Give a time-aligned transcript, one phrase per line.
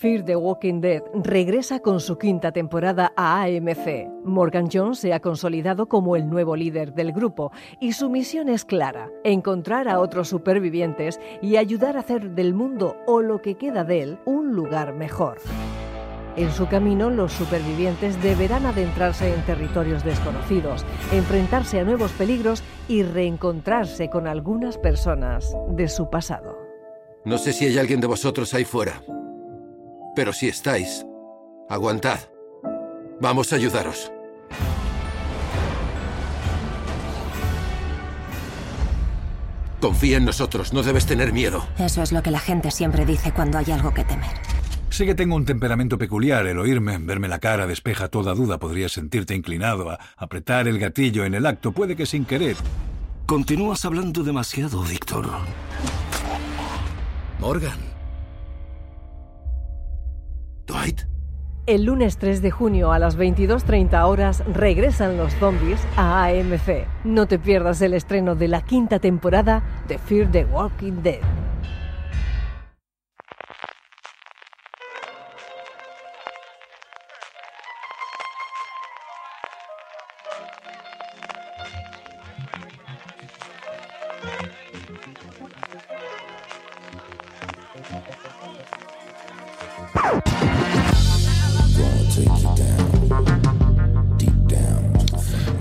[0.00, 4.08] Fear the Walking Dead regresa con su quinta temporada a AMC.
[4.24, 8.64] Morgan Jones se ha consolidado como el nuevo líder del grupo y su misión es
[8.64, 13.84] clara, encontrar a otros supervivientes y ayudar a hacer del mundo o lo que queda
[13.84, 15.36] de él un lugar mejor.
[16.34, 23.02] En su camino, los supervivientes deberán adentrarse en territorios desconocidos, enfrentarse a nuevos peligros y
[23.02, 26.56] reencontrarse con algunas personas de su pasado.
[27.26, 29.02] No sé si hay alguien de vosotros ahí fuera.
[30.14, 31.06] Pero si estáis,
[31.68, 32.18] aguantad.
[33.20, 34.10] Vamos a ayudaros.
[39.80, 41.66] Confía en nosotros, no debes tener miedo.
[41.78, 44.36] Eso es lo que la gente siempre dice cuando hay algo que temer.
[44.90, 46.46] Sé que tengo un temperamento peculiar.
[46.46, 48.58] El oírme, verme la cara, despeja toda duda.
[48.58, 52.56] Podrías sentirte inclinado a apretar el gatillo en el acto, puede que sin querer.
[53.24, 55.26] Continúas hablando demasiado, Víctor.
[57.38, 57.89] Morgan.
[61.66, 66.86] El lunes 3 de junio a las 22.30 horas regresan los zombies a AMC.
[67.04, 71.20] No te pierdas el estreno de la quinta temporada de Fear the Walking Dead.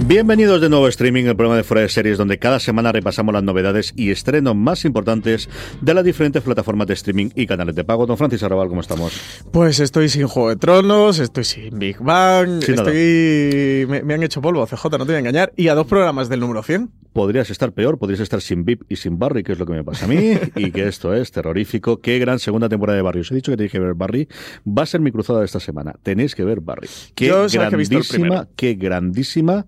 [0.09, 3.31] Bienvenidos de nuevo a Streaming, el programa de Fuera de Series, donde cada semana repasamos
[3.31, 5.47] las novedades y estrenos más importantes
[5.81, 8.07] de las diferentes plataformas de streaming y canales de pago.
[8.07, 9.13] Don Francis Arrabal, ¿cómo estamos?
[9.51, 13.85] Pues estoy sin Juego de Tronos, estoy sin Big Bang, Sin estoy...
[13.87, 16.27] Me, me han hecho polvo, CJ, no te voy a engañar, y a dos programas
[16.27, 16.89] del número 100.
[17.13, 19.83] Podrías estar peor, podrías estar sin VIP y sin Barry, que es lo que me
[19.83, 22.01] pasa a mí, y que esto es terrorífico.
[22.01, 23.19] Qué gran segunda temporada de Barry.
[23.19, 24.27] Os he dicho que tenéis que ver Barry.
[24.67, 25.93] Va a ser mi cruzada de esta semana.
[26.01, 26.89] Tenéis que ver Barry.
[27.13, 29.67] Qué Yo sabes que he visto el grandísima, qué grandísima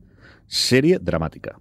[0.51, 1.55] serie dramática.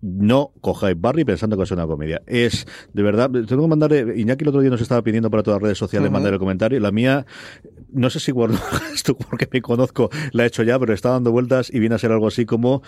[0.00, 2.22] No cojáis Barry pensando que es una comedia.
[2.26, 5.42] Es, de verdad, tengo que mandar, eh, Iñaki el otro día nos estaba pidiendo para
[5.42, 6.12] todas las redes sociales Ujú.
[6.14, 6.78] mandar el comentario.
[6.80, 7.26] La mía,
[7.92, 8.58] no sé si guardo
[8.94, 11.98] esto porque me conozco, la he hecho ya, pero está dando vueltas y viene a
[11.98, 12.82] ser algo así como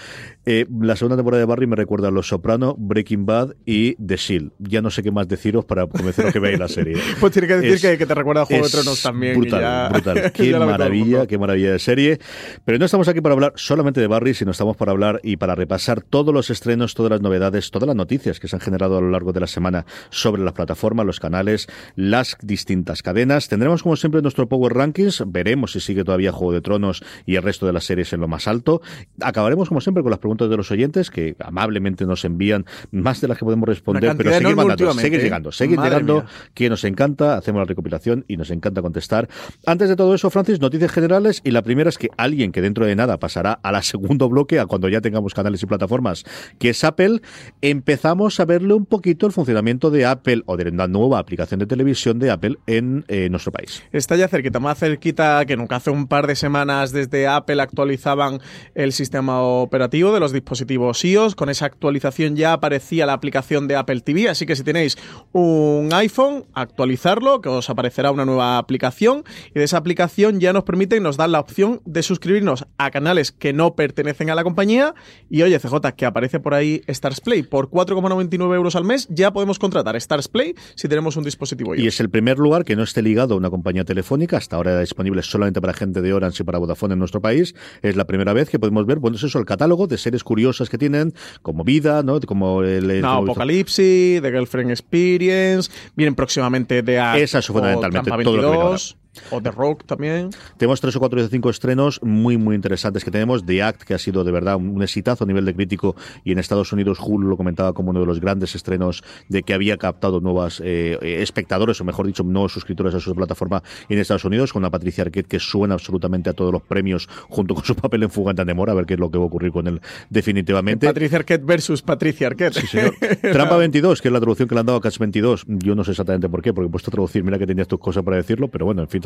[0.47, 4.16] eh, la segunda temporada de Barry me recuerda a Los Soprano, Breaking Bad y The
[4.16, 4.53] Shield.
[4.59, 6.97] Ya no sé qué más deciros para convenceros que veáis la serie.
[7.21, 9.37] Pues tiene que decir Es- que, que te recuerda a Juego de Tronos también.
[9.38, 10.32] Brutal, ya- brutal.
[10.32, 12.19] Qué maravilla, qué maravilla de serie.
[12.65, 15.54] Pero no estamos aquí para hablar solamente de Barry, sino estamos para hablar y para
[15.54, 19.00] repasar todos los estrenos, todas las novedades, todas las noticias que se han generado a
[19.00, 21.66] lo largo de la semana sobre las plataformas, los canales,
[21.96, 23.48] las distintas cadenas.
[23.48, 25.24] Tendremos, como siempre, nuestro Power Rankings.
[25.26, 28.28] Veremos si sigue todavía Juego de Tronos y el resto de las series en lo
[28.28, 28.82] más alto.
[29.22, 33.28] Acabaremos, como siempre, con las preguntas de los oyentes, que amablemente nos envían más de
[33.28, 35.22] las que podemos responder, pero seguir mandando, seguir ¿eh?
[35.22, 36.26] llegando, seguir Madre llegando mía.
[36.52, 39.26] que nos encanta, hacemos la recopilación y nos encanta contestar.
[39.64, 42.84] Antes de todo eso, Francis, noticias generales y la primera es que alguien que dentro
[42.84, 46.24] de nada pasará a la segundo bloque, a cuando ya tengamos canales y plataformas,
[46.58, 47.20] que es Apple,
[47.60, 51.66] empezamos a verle un poquito el funcionamiento de Apple o de la nueva aplicación de
[51.66, 53.82] televisión de Apple en eh, nuestro país.
[53.92, 55.76] Está ya cerquita, más cerquita que nunca.
[55.76, 58.40] Hace un par de semanas desde Apple actualizaban
[58.74, 61.34] el sistema operativo de los dispositivos iOS.
[61.34, 64.28] Con esa actualización ya aparecía la aplicación de Apple TV.
[64.28, 64.98] Así que si tenéis
[65.32, 69.24] un iPhone, actualizarlo, que os aparecerá una nueva aplicación.
[69.54, 72.91] Y de esa aplicación ya nos permite y nos da la opción de suscribirnos a
[72.91, 74.94] canales que no pertenecen a la compañía.
[75.28, 77.42] Y oye, CJ, que aparece por ahí Stars Play.
[77.42, 81.84] Por 4,99 euros al mes ya podemos contratar Stars Play si tenemos un dispositivo iOS.
[81.84, 84.72] Y es el primer lugar que no esté ligado a una compañía telefónica, hasta ahora
[84.72, 87.54] era disponible solamente para gente de Orange y para Vodafone en nuestro país.
[87.82, 90.68] Es la primera vez que podemos ver, bueno, es eso, el catálogo de series curiosas
[90.68, 92.21] que tienen, como Vida, ¿no?
[92.21, 92.91] Como el...
[92.91, 98.77] el- No, como- Apocalipsis, The Girlfriend Experience, vienen próximamente de Esa es fundamentalmente todo lo
[98.77, 98.99] que.
[99.30, 100.30] O The Rock también.
[100.57, 103.45] Tenemos tres o cuatro de cinco estrenos muy, muy interesantes que tenemos.
[103.45, 106.39] The Act, que ha sido de verdad un exitazo a nivel de crítico y en
[106.39, 110.21] Estados Unidos Hulu lo comentaba como uno de los grandes estrenos de que había captado
[110.21, 114.62] nuevas eh, espectadores, o mejor dicho, nuevos suscriptores a su plataforma en Estados Unidos, con
[114.62, 118.10] una Patricia Arquette que suena absolutamente a todos los premios junto con su papel en
[118.10, 120.86] Fugante de Mora, a ver qué es lo que va a ocurrir con él definitivamente.
[120.86, 122.54] Patricia Arquette versus Patricia Arquette.
[122.54, 122.95] Sí, señor.
[123.21, 125.45] Trampa 22, que es la traducción que le han dado a Catch 22.
[125.47, 127.78] Yo no sé exactamente por qué, porque he puesto a traducir, mira que tenías tus
[127.78, 128.99] cosas para decirlo, pero bueno, en fin,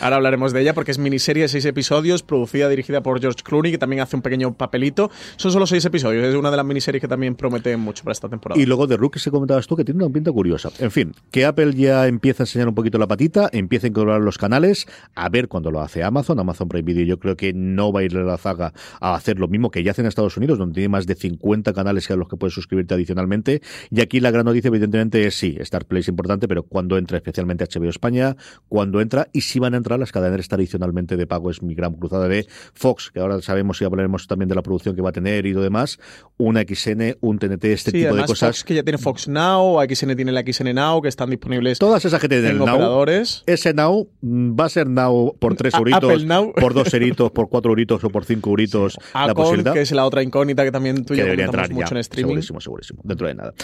[0.00, 3.72] Ahora hablaremos de ella porque es miniserie de seis episodios, producida, dirigida por George Clooney,
[3.72, 5.10] que también hace un pequeño papelito.
[5.36, 8.28] Son solo seis episodios, es una de las miniseries que también promete mucho para esta
[8.28, 8.60] temporada.
[8.60, 10.70] Y luego de Rook, que se comentabas tú, que tiene una pinta curiosa.
[10.78, 14.20] En fin, que Apple ya empieza a enseñar un poquito la patita, empieza a incorporar
[14.20, 16.38] los canales, a ver cuando lo hace Amazon.
[16.38, 19.38] Amazon Prime Video yo creo que no va a ir a la zaga a hacer
[19.38, 22.16] lo mismo que ya hace en Estados Unidos, donde tiene más de 50 canales a
[22.16, 23.62] los que puedes suscribirte adicionalmente.
[23.90, 27.16] Y aquí la gran noticia, evidentemente, es sí, Star Play es importante, pero cuando entra
[27.18, 28.36] especialmente HBO España,
[28.68, 31.94] cuando entra y si van a entrar las cadenas tradicionalmente de pago, es mi gran
[31.94, 35.12] cruzada de Fox, que ahora sabemos y hablaremos también de la producción que va a
[35.12, 35.98] tener y lo demás,
[36.36, 38.48] una XN, un TNT, este tipo de cosas.
[38.56, 42.04] Fox que ya tiene Fox Now, XN tiene la XN Now, que están disponibles Todas
[42.04, 43.42] esas que tienen en Now, operadores.
[43.46, 46.52] ese Now mm, va a ser Now por tres A- euritos, Apple Now.
[46.54, 49.92] por dos euritos, por cuatro euritos o por cinco euritos la Acon, posibilidad que es
[49.92, 52.28] la otra incógnita que también tú y yo entrar mucho ya, en streaming.
[52.30, 53.54] segurísimo, segurísimo, dentro de nada.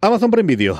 [0.00, 0.78] Amazon Prime Video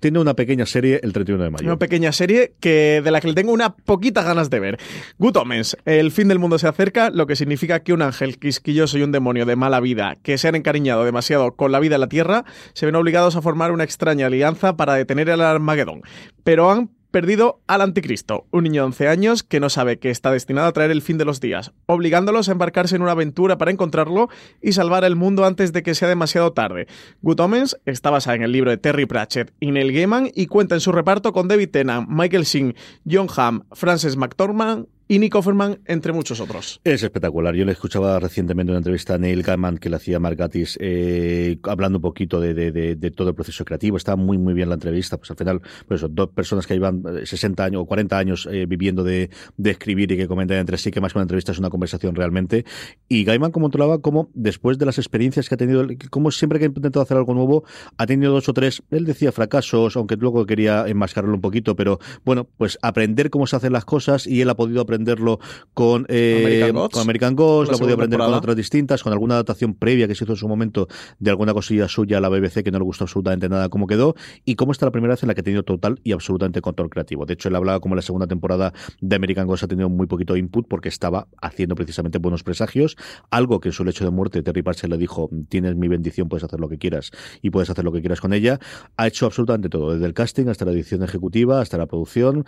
[0.00, 1.66] tiene una pequeña serie el 31 de mayo.
[1.66, 4.78] Una pequeña serie que de la que le tengo una poquita ganas de ver.
[5.18, 5.36] Good
[5.84, 9.12] el fin del mundo se acerca, lo que significa que un ángel quisquilloso y un
[9.12, 12.44] demonio de mala vida que se han encariñado demasiado con la vida en la Tierra
[12.72, 16.02] se ven obligados a formar una extraña alianza para detener el Armagedón.
[16.44, 20.30] Pero han perdido al anticristo, un niño de 11 años que no sabe que está
[20.30, 23.70] destinado a traer el fin de los días, obligándolos a embarcarse en una aventura para
[23.70, 24.28] encontrarlo
[24.60, 26.88] y salvar el mundo antes de que sea demasiado tarde.
[27.22, 30.74] Good Omens está basada en el libro de Terry Pratchett y Neil Gaiman y cuenta
[30.74, 32.74] en su reparto con David Tennant, Michael Sheen,
[33.10, 36.80] John Hamm, Frances McDormand y Nick Offerman, entre muchos otros.
[36.84, 37.54] Es espectacular.
[37.54, 41.58] Yo le escuchaba recientemente una entrevista a Neil Gaiman que le hacía Mark Gatiss, eh,
[41.62, 43.96] hablando un poquito de, de- de- de todo el proceso creativo.
[43.96, 45.16] Estaba muy, muy bien la entrevista.
[45.16, 48.48] Pues al final, pues eso, dos personas que llevan eh, 60 años o 40 años
[48.50, 49.30] eh, viviendo de,
[49.64, 52.64] escribir y que comentan entre sí, que más que una entrevista es una conversación realmente.
[53.08, 56.68] Y Gaiman controlaba cómo, después de las experiencias que ha tenido, como siempre que ha
[56.68, 57.64] intentado hacer algo nuevo,
[57.96, 61.98] ha tenido dos o tres, él decía fracasos, aunque luego quería enmascararlo un poquito, pero
[62.24, 65.38] bueno, pues aprender cómo se hacen las cosas y él ha podido aprenderlo
[65.74, 66.92] con, eh, American Gods.
[66.94, 70.08] con American Ghost, La lo ha podido aprender con otras distintas, con alguna adaptación previa
[70.08, 70.88] que se hizo en su momento
[71.18, 74.14] de alguna cosilla suya a la BBC que no le gustó absolutamente nada cómo quedó,
[74.44, 76.90] y cómo está la primera vez en la que ha tenido total y absolutamente control
[76.90, 77.26] creativo.
[77.26, 80.36] De hecho, él hablaba como la segunda temporada de American Ghost ha tenido muy poquito
[80.36, 82.96] input porque estaba haciendo precisamente buenos presagios,
[83.30, 86.44] algo que en su lecho de muerte Terry Pratchett le dijo, tienes mi bendición, puedes
[86.44, 87.10] hacer lo que quieras
[87.42, 88.58] y puedes hacer lo que quieras con ella.
[88.96, 92.44] Ha hecho absolutamente todo, desde el casting hasta la edición ejecutiva, hasta la producción.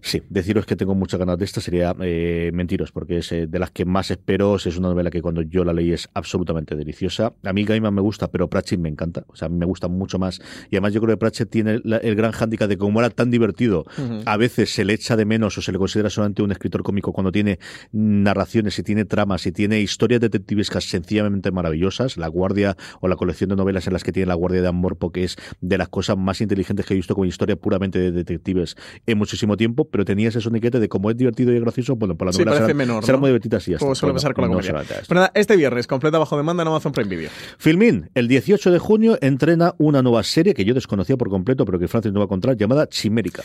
[0.00, 3.58] Sí, deciros que tengo muchas ganas de esta sería eh, mentiros, porque es eh, de
[3.58, 4.56] las que más espero.
[4.56, 7.34] Es una novela que cuando yo la leí es absolutamente deliciosa.
[7.42, 9.24] A mí Gaiman me gusta, pero Pratchett me encanta.
[9.28, 10.40] O sea, a mí me gusta mucho más.
[10.70, 13.30] Y además yo creo que Pratchett tiene el gran hándicap de que como era tan
[13.30, 13.84] divertido,
[14.24, 17.12] a veces se le echa de menos o se le considera solamente un escritor cómico
[17.12, 17.58] cuando tiene
[17.92, 22.16] narraciones y tiene tramas y tiene historias detectivescas sencillamente maravillosas.
[22.16, 25.12] La Guardia o la colección de novelas en las que tiene La Guardia de Amorpo,
[25.12, 28.76] que es de las cosas más inteligentes que he visto como historia puramente de detectives
[29.06, 32.26] en muchísimo tiempo, pero tenía ese soniquete de como es divertido y gracioso, bueno, por
[32.26, 33.20] la novela serán, menor, serán ¿no?
[33.22, 34.68] muy divertidas y ya Como suele pasar con la no comedia.
[34.70, 35.06] solamente esto.
[35.08, 37.30] Pero nada, este viernes, completa bajo demanda en Amazon Prime Video.
[37.58, 41.78] Filmin, el 18 de junio entrena una nueva serie que yo desconocía por completo, pero
[41.78, 43.42] que Francis no va a encontrar, llamada Chimérica.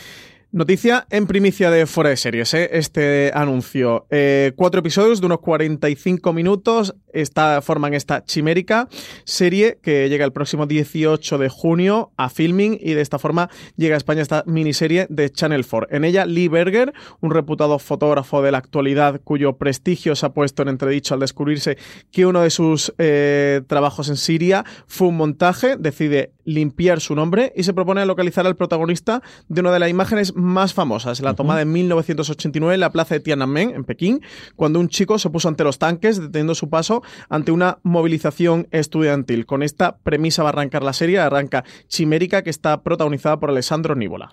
[0.52, 2.70] Noticia en primicia de Fuera de Series, ¿eh?
[2.72, 4.06] este anuncio.
[4.10, 8.88] Eh, cuatro episodios de unos 45 minutos está, forman esta chimérica
[9.24, 13.94] serie que llega el próximo 18 de junio a Filming y de esta forma llega
[13.94, 15.88] a España esta miniserie de Channel 4.
[15.94, 20.62] En ella, Lee Berger, un reputado fotógrafo de la actualidad cuyo prestigio se ha puesto
[20.62, 21.78] en entredicho al descubrirse
[22.10, 27.52] que uno de sus eh, trabajos en Siria fue un montaje, decide limpiar su nombre
[27.56, 31.62] y se propone localizar al protagonista de una de las imágenes más famosas, la tomada
[31.62, 34.20] en 1989 en la plaza de Tiananmen, en Pekín,
[34.56, 39.46] cuando un chico se puso ante los tanques deteniendo su paso ante una movilización estudiantil.
[39.46, 43.94] Con esta premisa va a arrancar la serie, arranca Chimérica, que está protagonizada por Alessandro
[43.94, 44.30] Níbola.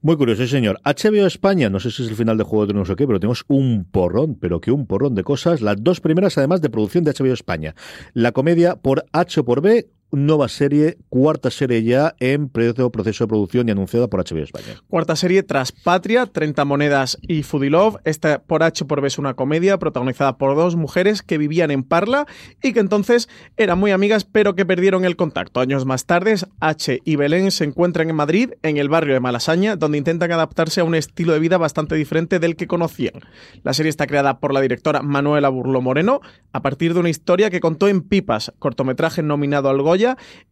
[0.00, 0.80] Muy curioso, señor.
[0.84, 3.20] HBO España, no sé si es el final de Juego de Tronos o qué, pero
[3.20, 5.60] tenemos un porrón, pero que un porrón de cosas.
[5.60, 7.74] Las dos primeras, además, de producción de HBO España.
[8.12, 13.28] La comedia por H o por B, nueva serie, cuarta serie ya en proceso de
[13.28, 14.80] producción y anunciada por HBO España.
[14.88, 17.96] Cuarta serie tras Patria, 30 monedas y Foodie Love.
[18.04, 21.82] Esta por H por B es una comedia protagonizada por dos mujeres que vivían en
[21.82, 22.26] Parla
[22.62, 25.60] y que entonces eran muy amigas pero que perdieron el contacto.
[25.60, 29.76] Años más tarde, H y Belén se encuentran en Madrid, en el barrio de Malasaña,
[29.76, 33.14] donde intentan adaptarse a un estilo de vida bastante diferente del que conocían.
[33.62, 36.20] La serie está creada por la directora Manuela Burlo Moreno
[36.52, 40.03] a partir de una historia que contó en Pipas, cortometraje nominado al Goya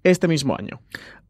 [0.02, 0.80] este mismo año.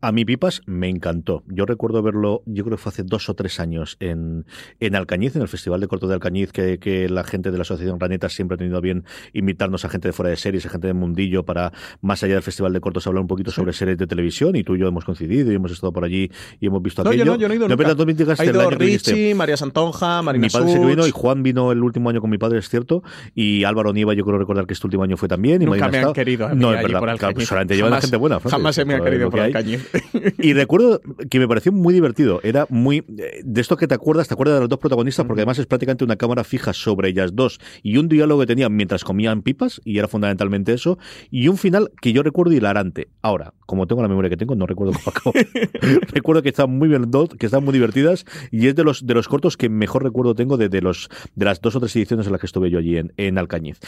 [0.05, 1.45] A mí Pipas me encantó.
[1.47, 4.45] Yo recuerdo verlo, yo creo que fue hace dos o tres años en,
[4.81, 7.63] en Alcañiz, en el Festival de Corto de Alcañiz, que, que la gente de la
[7.63, 10.89] Asociación Raneta siempre ha tenido bien invitarnos a gente de fuera de series, a gente
[10.89, 14.09] de mundillo, para más allá del Festival de Cortos hablar un poquito sobre series de
[14.09, 14.57] televisión.
[14.57, 17.11] Y tú y yo hemos coincidido y hemos estado por allí y hemos visto No,
[17.11, 17.25] aquello.
[17.25, 17.95] yo no, yo no he ido No, nunca.
[17.95, 18.71] pero Ha ido.
[18.71, 22.29] Richie, María Santonja, Marina Mi padre que vino y Juan vino el último año con
[22.31, 23.05] mi padre, es cierto.
[23.37, 25.63] Y Álvaro Nieva, yo creo recordar que este último año fue también.
[25.63, 26.13] Y Nunca me han Estado.
[26.13, 26.99] querido a mí No, es allí verdad.
[26.99, 27.35] por Claro, Alcañiz.
[27.37, 28.41] pues solamente llevan a Jamás- gente buena.
[28.41, 29.39] Francis, jamás se me ha querido por.
[29.41, 29.89] Alcañiz.
[30.39, 32.41] Y recuerdo que me pareció muy divertido.
[32.43, 33.05] Era muy.
[33.19, 35.67] eh, De esto que te acuerdas, te acuerdas de los dos protagonistas, porque además es
[35.67, 39.81] prácticamente una cámara fija sobre ellas dos y un diálogo que tenían mientras comían pipas,
[39.85, 40.99] y era fundamentalmente eso,
[41.31, 43.09] y un final que yo recuerdo hilarante.
[43.23, 45.33] Ahora, como tengo la memoria que tengo, no recuerdo cómo acabó.
[46.13, 49.29] recuerdo que están muy bien, que están muy divertidas, y es de los, de los
[49.29, 52.33] cortos que mejor recuerdo tengo de, de los, de las dos o tres ediciones en
[52.33, 53.79] las que estuve yo allí en, en Alcañiz.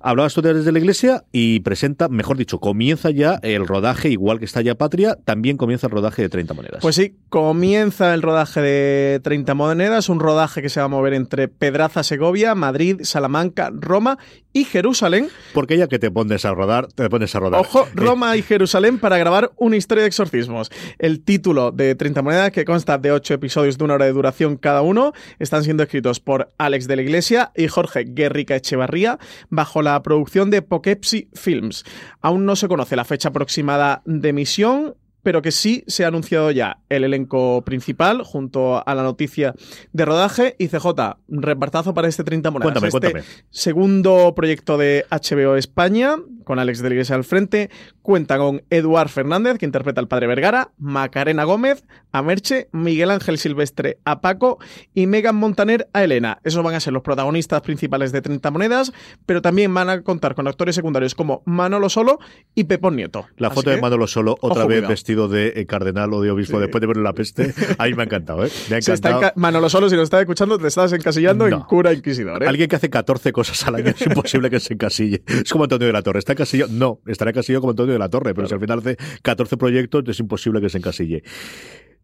[0.00, 4.38] Hablabas tú de desde la iglesia y presenta, mejor dicho, comienza ya el rodaje, igual
[4.38, 6.78] que está ya Patria, también comienza el rodaje de 30 monedas.
[6.82, 11.14] Pues sí, comienza el rodaje de 30 monedas, un rodaje que se va a mover
[11.14, 14.18] entre Pedraza, Segovia, Madrid, Salamanca, Roma
[14.52, 15.28] y Jerusalén.
[15.54, 17.60] Porque ya que te pones a rodar, te pones a rodar.
[17.60, 20.70] Ojo, Eh, Roma y Jerusalén para grabar una historia de exorcismos.
[20.98, 24.56] El título de 30 monedas, que consta de 8 episodios de una hora de duración
[24.56, 29.18] cada uno, están siendo escritos por Alex de la Iglesia y Jorge Guerrica Echevarría,
[29.48, 31.84] bajo la producción de Poughkeepsie Films.
[32.20, 36.50] Aún no se conoce la fecha aproximada de emisión, pero que sí se ha anunciado
[36.50, 39.54] ya el elenco principal junto a la noticia
[39.92, 40.86] de rodaje y CJ,
[41.28, 42.72] repartazo para este 30 monedas.
[42.72, 43.24] Cuéntame, Este cuéntame.
[43.50, 47.70] Segundo proyecto de HBO España, con Alex de la Iglesia al frente,
[48.02, 53.38] cuenta con Eduard Fernández, que interpreta al padre Vergara, Macarena Gómez, a Merche, Miguel Ángel
[53.38, 54.58] Silvestre a Paco
[54.94, 56.38] y Megan Montaner a Elena.
[56.44, 58.92] Esos van a ser los protagonistas principales de 30 monedas,
[59.26, 62.18] pero también van a contar con actores secundarios como Manolo Solo
[62.54, 63.26] y Pepón Nieto.
[63.36, 64.88] La Así foto de Manolo Solo, otra vez cuidado.
[64.90, 67.54] vestido de eh, cardenal o de obispo después de ver la peste.
[67.78, 68.50] A mí me ha encantado, ¿eh?
[68.68, 69.20] Me ha está encantado.
[69.22, 71.66] enca- Manolo Solo, si lo estás escuchando, te estás encasillando en No.
[71.66, 72.42] cura inquisidor.
[72.42, 72.48] ¿eh?
[72.48, 75.22] Alguien que hace 14 cosas al año es imposible que se encasille.
[75.26, 76.18] Es como Antonio de la Torre.
[76.18, 76.31] ¿Está
[76.68, 80.04] No, estará encasillado como Antonio de la Torre, pero si al final hace 14 proyectos
[80.06, 81.22] es imposible que se encasille.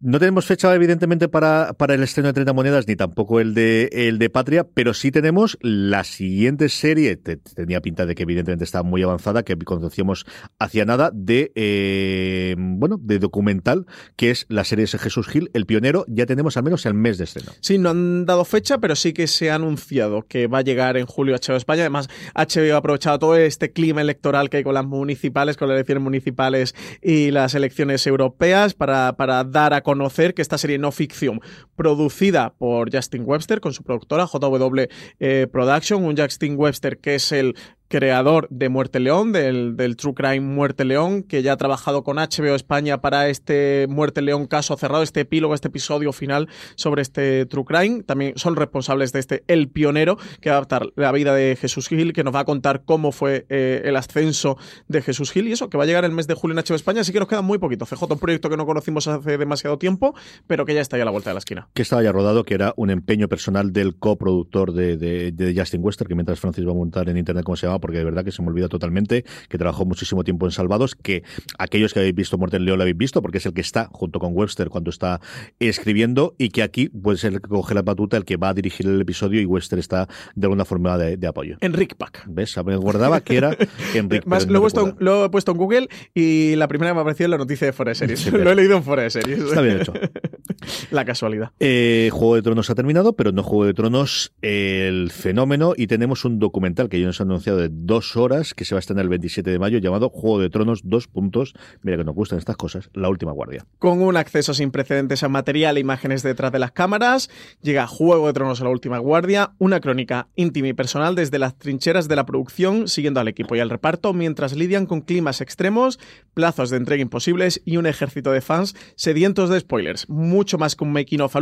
[0.01, 3.89] No tenemos fecha, evidentemente, para, para el estreno de 30 monedas, ni tampoco el de,
[3.93, 8.63] el de Patria, pero sí tenemos la siguiente serie, te- tenía pinta de que evidentemente
[8.65, 10.25] está muy avanzada, que conocíamos
[10.61, 15.67] hacia nada, de, eh, bueno, de documental, que es la serie de Jesús Gil, El
[15.67, 17.51] Pionero, ya tenemos al menos el mes de estreno.
[17.61, 20.97] Sí, no han dado fecha, pero sí que se ha anunciado que va a llegar
[20.97, 21.81] en julio a HBO España.
[21.83, 25.75] Además, HBO ha aprovechado todo este clima electoral que hay con las municipales, con las
[25.75, 30.93] elecciones municipales y las elecciones europeas para, para dar a conocer que esta serie no
[30.93, 31.41] ficción,
[31.75, 34.83] producida por Justin Webster con su productora JW
[35.19, 37.57] eh, Production, un Justin Webster que es el
[37.89, 42.55] creador de Muerte León, del, True Crime Muerte León, que ya ha trabajado con HBO
[42.55, 47.65] España para este Muerte León caso cerrado, este epílogo, este episodio final sobre este True
[47.65, 48.03] Crime.
[48.03, 51.89] También son responsables de este El Pionero, que va a adaptar la vida de Jesús
[51.89, 55.53] Gil, que nos va a contar cómo fue eh, el ascenso de Jesús Gil y
[55.53, 57.29] eso, que va a llegar el mes de julio en HBO España, así que nos
[57.29, 57.87] queda muy poquito.
[57.87, 60.15] CJ, un proyecto que no conocimos hace demasiado tiempo,
[60.47, 61.69] pero que ya está ya a la vuelta de la esquina.
[61.73, 65.83] que estaba ya rodado, que era un empeño personal del coproductor de, de, de Justin
[65.83, 68.25] Wester, que mientras Francis va a montar en internet cómo se llama, porque de verdad
[68.25, 71.23] que se me olvida totalmente, que trabajó muchísimo tiempo en Salvados, que
[71.59, 73.89] aquellos que habéis visto Muerte en León lo habéis visto, porque es el que está
[73.93, 75.21] junto con Webster cuando está
[75.59, 78.55] escribiendo, y que aquí puede ser el que coge la batuta, el que va a
[78.55, 81.57] dirigir el episodio, y Webster está de alguna forma de, de apoyo.
[81.61, 82.25] Enric Pack.
[82.29, 82.57] ¿Ves?
[82.65, 83.57] Me guardaba que era
[83.95, 84.27] Enrique.
[84.29, 85.05] Más, lo, he puesto, recuerdo.
[85.05, 87.67] lo he puesto en Google y la primera que me ha aparecido es la noticia
[87.67, 88.21] de Fuera de Series.
[88.21, 89.41] Sí, lo he leído en Fuera de Series.
[89.41, 89.93] Está bien hecho.
[90.91, 91.51] la casualidad.
[91.61, 96.25] Eh, Juego de Tronos ha terminado, pero no Juego de Tronos el fenómeno y tenemos
[96.25, 99.05] un documental que ya nos han anunciado de dos horas que se va a estrenar
[99.05, 101.55] el 27 de mayo llamado Juego de Tronos dos puntos.
[101.83, 102.91] Mira que nos gustan estas cosas.
[102.95, 103.65] La última guardia.
[103.79, 107.31] Con un acceso sin precedentes a material e imágenes detrás de las cámaras,
[107.63, 111.57] llega Juego de Tronos a la última guardia, una crónica íntima y personal desde las
[111.59, 115.99] trincheras de la producción, siguiendo al equipo y al reparto, mientras lidian con climas extremos,
[116.35, 120.09] plazos de entrega imposibles y un ejército de fans sedientos de spoilers.
[120.09, 121.35] Mucho más que un making of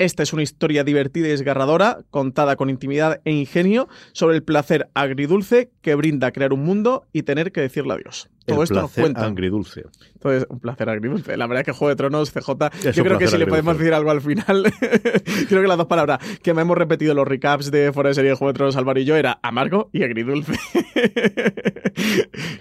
[0.00, 4.88] Esta es una historia divertida y desgarradora, contada con intimidad e ingenio, sobre el placer
[4.94, 8.30] agridulce que brinda crear un mundo y tener que decirle adiós.
[8.46, 9.26] Todo el esto nos placer cuenta.
[9.26, 9.84] agridulce.
[10.14, 11.36] Entonces, un placer agridulce.
[11.36, 12.50] La verdad es que Juego de Tronos, CJ,
[12.82, 14.72] Es yo creo que si le podemos decir algo al final,
[15.48, 18.30] creo que las dos palabras que me hemos repetido los recaps de Fuera de Serie
[18.30, 20.52] de Juego de Tronos, Álvaro y yo, era amargo y agridulce.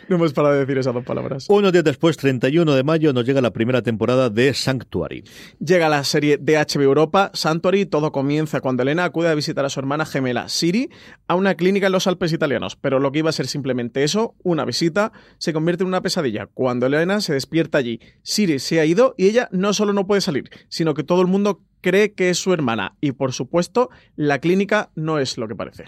[0.10, 1.46] no hemos parado de decir esas dos palabras.
[1.50, 5.24] Unos días después, 31 de mayo, nos llega la primera temporada de Sanctuary.
[5.60, 9.70] Llega la serie de HBO Europa, Santori, todo comienza cuando Elena acude a visitar a
[9.70, 10.90] su hermana gemela Siri
[11.28, 14.36] a una clínica en los Alpes italianos, pero lo que iba a ser simplemente eso,
[14.44, 16.48] una visita, se convierte en una pesadilla.
[16.48, 20.22] Cuando Elena se despierta allí, Siri se ha ido y ella no solo no puede
[20.22, 24.40] salir, sino que todo el mundo cree que es su hermana y por supuesto la
[24.40, 25.86] clínica no es lo que parece.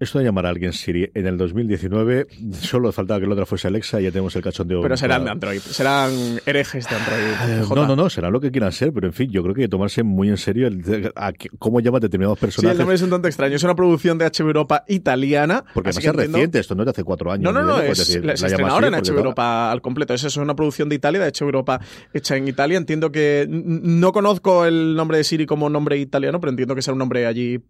[0.00, 3.68] Esto de llamar a alguien Siri en el 2019, solo faltaba que la otra fuese
[3.68, 4.82] Alexa y ya tenemos el cachondeo.
[4.82, 5.30] Pero serán de.
[5.30, 6.10] Android, serán
[6.46, 7.62] herejes de Android.
[7.64, 7.74] J.
[7.80, 9.66] No, no, no, será lo que quieran ser, pero en fin, yo creo que hay
[9.66, 12.78] que tomarse muy en serio el- a qué- cómo llaman determinados Sí, el personajes.
[12.78, 13.54] nombre es un tanto extraño.
[13.56, 15.64] Es una producción de HBO Europa italiana.
[15.74, 17.44] porque además es entiendo- reciente, esto no es de hace cuatro años.
[17.44, 19.16] No, no, no, es, decir, la- la se así ahora en HBO.
[19.18, 20.12] Europa al completo.
[20.12, 21.80] Esa es una producción de Italia, de HBO Europa
[22.12, 22.78] hecha en Italia.
[22.78, 26.92] Entiendo que no conozco el nombre de Siri como nombre italiano, pero entiendo que será
[26.94, 27.60] un nombre allí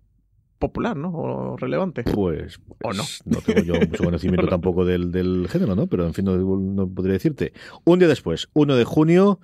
[0.65, 1.11] popular, ¿no?
[1.11, 2.05] O relevante.
[2.05, 3.03] Pues, ¿O no?
[3.03, 5.87] pues no tengo yo mucho conocimiento tampoco del, del género, ¿no?
[5.87, 7.53] Pero en fin, no, no podría decirte.
[7.85, 9.41] Un día después, 1 de junio,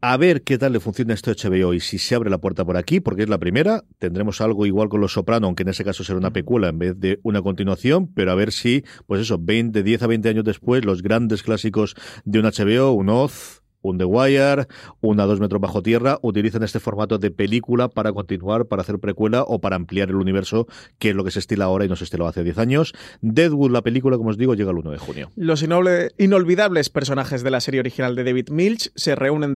[0.00, 2.76] a ver qué tal le funciona esto HBO y si se abre la puerta por
[2.76, 3.82] aquí, porque es la primera.
[3.98, 7.00] Tendremos algo igual con Los Soprano, aunque en ese caso será una pecuela en vez
[7.00, 10.84] de una continuación, pero a ver si, pues eso, 20, 10 a 20 años después,
[10.84, 14.66] los grandes clásicos de un HBO, un Oz, un The Wire,
[15.00, 19.42] una dos metros bajo tierra, utilizan este formato de película para continuar, para hacer precuela
[19.42, 20.66] o para ampliar el universo,
[20.98, 22.92] que es lo que se estila ahora y no se estiló hace 10 años.
[23.20, 25.30] Deadwood, la película, como os digo, llega el 1 de junio.
[25.36, 29.54] Los inoble- inolvidables personajes de la serie original de David Milch se reúnen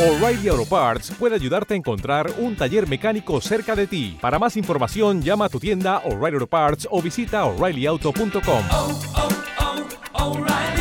[0.00, 4.16] O'Reilly Auto Parts puede ayudarte a encontrar un taller mecánico cerca de ti.
[4.20, 8.62] Para más información, llama a tu tienda O'Reilly Auto Parts o visita oreillyauto.com.
[8.70, 10.79] oh, oh, O'Reilly.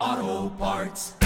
[0.00, 1.19] Auto Parts.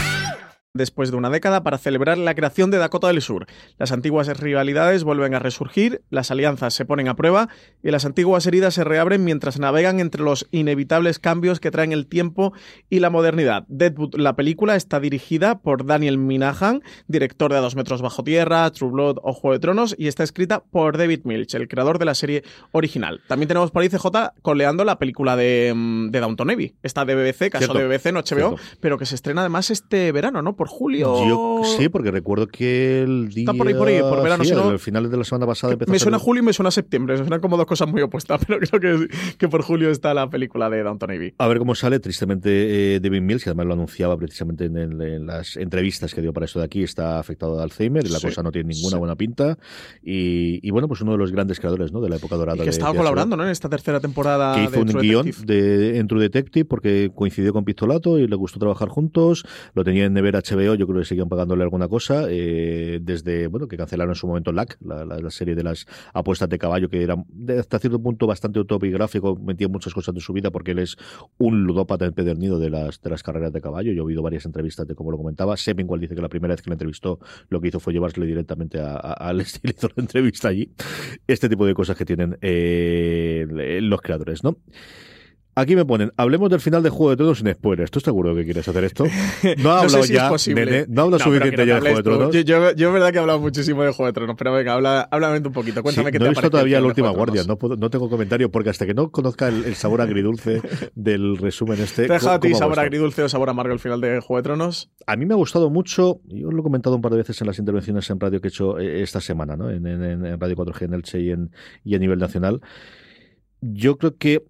[0.74, 3.46] Después de una década para celebrar la creación de Dakota del Sur.
[3.78, 7.48] Las antiguas rivalidades vuelven a resurgir, las alianzas se ponen a prueba
[7.80, 12.08] y las antiguas heridas se reabren mientras navegan entre los inevitables cambios que traen el
[12.08, 12.52] tiempo
[12.90, 13.64] y la modernidad.
[13.68, 18.68] Deadwood, la película, está dirigida por Daniel Minahan, director de A Dos Metros Bajo Tierra,
[18.72, 22.04] True Blood o Juego de Tronos, y está escrita por David Milch, el creador de
[22.06, 23.20] la serie original.
[23.28, 24.08] También tenemos por ahí CJ
[24.42, 26.74] coleando la película de, mm, de Downton Abbey.
[26.82, 28.56] Está de BBC, caso Cierto, de BBC, no HBO, cierto.
[28.80, 30.56] pero que se estrena además este verano, ¿no?
[30.56, 31.26] Por julio.
[31.28, 33.42] Yo sí, porque recuerdo que el día...
[33.42, 35.46] Está por ahí, por ahí, por verano, sí, si no- al final de la semana
[35.46, 37.16] pasada empezó Me a suena salir- julio y me suena septiembre.
[37.16, 40.70] Suenan como dos cosas muy opuestas, pero creo que, que por julio está la película
[40.70, 41.34] de Downton Abbey.
[41.38, 42.00] A ver cómo sale.
[42.00, 46.20] Tristemente, eh, David Mills, que además lo anunciaba precisamente en, el- en las entrevistas que
[46.22, 48.70] dio para esto de aquí, está afectado de Alzheimer y la Sí, cosa no tiene
[48.74, 48.98] ninguna sí.
[48.98, 49.58] buena pinta.
[50.02, 52.00] Y, y bueno, pues uno de los grandes creadores ¿no?
[52.00, 52.56] de la época dorada.
[52.56, 53.44] Y que de- estaba de colaborando ¿no?
[53.44, 55.54] en esta tercera temporada Que de hizo un True guion Detective.
[55.54, 59.44] de, en True Detective porque coincidió con Pistolato y le gustó trabajar juntos.
[59.74, 62.24] Lo tenía en Never HBO, yo creo que seguían pagándole alguna cosa.
[62.28, 66.58] eh, desde, bueno, que cancelaron en su momento LAC, la, serie de las apuestas de
[66.58, 70.50] caballo, que era de- hasta cierto punto bastante autobiográfico, metía muchas cosas de su vida
[70.50, 70.96] porque él es
[71.38, 73.92] un ludópata empedernido de las, de las carreras de caballo.
[73.92, 75.56] Yo he oído varias entrevistas de cómo lo comentaba.
[75.56, 78.78] Sepinwall dice que la primera vez que le entrevistó lo que hizo fue llevársele directamente
[78.80, 80.70] a- a- al hizo la entrevista allí.
[81.26, 83.46] Este tipo de cosas que tienen eh,
[83.82, 84.56] los creadores, ¿no?
[85.56, 87.90] Aquí me ponen, hablemos del final de Juego de Tronos sin spoilers.
[87.90, 89.04] ¿Tú estás seguro que quieres hacer esto?
[89.58, 90.86] No ha No sé hablado si ya, nene.
[90.88, 92.02] No habla No, suficiente ya de Juego de.
[92.02, 92.34] Tronos.
[92.44, 95.38] Yo, yo, verdad que he hablado muchísimo de Juego de Tronos, pero venga, habla, háblame
[95.46, 95.82] un poquito.
[95.82, 97.88] Cuéntame Sí, qué no te he ha visto todavía la última guardia, no, puedo- no
[97.90, 100.60] tengo comentario porque hasta que no conozca el, el sabor agridulce
[100.96, 102.06] del resumen este.
[102.06, 104.20] ¿Te ha dejado a ti ¿cómo hago sabor agridulce o sabor amargo el final de
[104.20, 104.90] Juego de Tronos?
[105.06, 107.46] A mí me ha gustado mucho, yo lo he comentado un par de veces en
[107.46, 109.70] las intervenciones en radio que he hecho eh, esta semana, ¿no?
[109.70, 111.50] en, en- en Radio 4G en Elche y, en,
[111.84, 112.60] y a nivel nacional.
[113.60, 114.44] Yo creo que,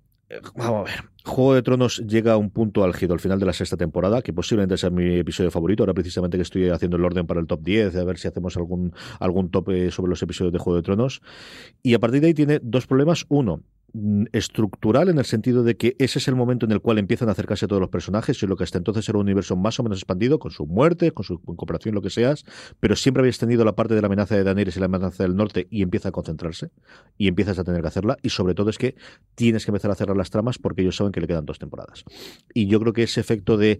[0.54, 3.52] vamos a ver, Juego de Tronos llega a un punto álgido al final de la
[3.52, 5.82] sexta temporada, que posiblemente sea mi episodio favorito.
[5.82, 8.56] Ahora precisamente que estoy haciendo el orden para el top 10, a ver si hacemos
[8.56, 11.22] algún, algún top eh, sobre los episodios de Juego de Tronos.
[11.82, 13.24] Y a partir de ahí tiene dos problemas.
[13.28, 13.62] Uno,
[14.32, 17.32] estructural en el sentido de que ese es el momento en el cual empiezan a
[17.32, 19.98] acercarse todos los personajes y lo que hasta entonces era un universo más o menos
[19.98, 22.44] expandido con su muerte, con su cooperación, lo que seas,
[22.80, 25.36] pero siempre habéis tenido la parte de la amenaza de Daenerys y la amenaza del
[25.36, 26.70] norte y empieza a concentrarse
[27.16, 28.96] y empiezas a tener que hacerla y sobre todo es que
[29.36, 32.04] tienes que empezar a cerrar las tramas porque ellos saben que le quedan dos temporadas.
[32.52, 33.78] Y yo creo que ese efecto de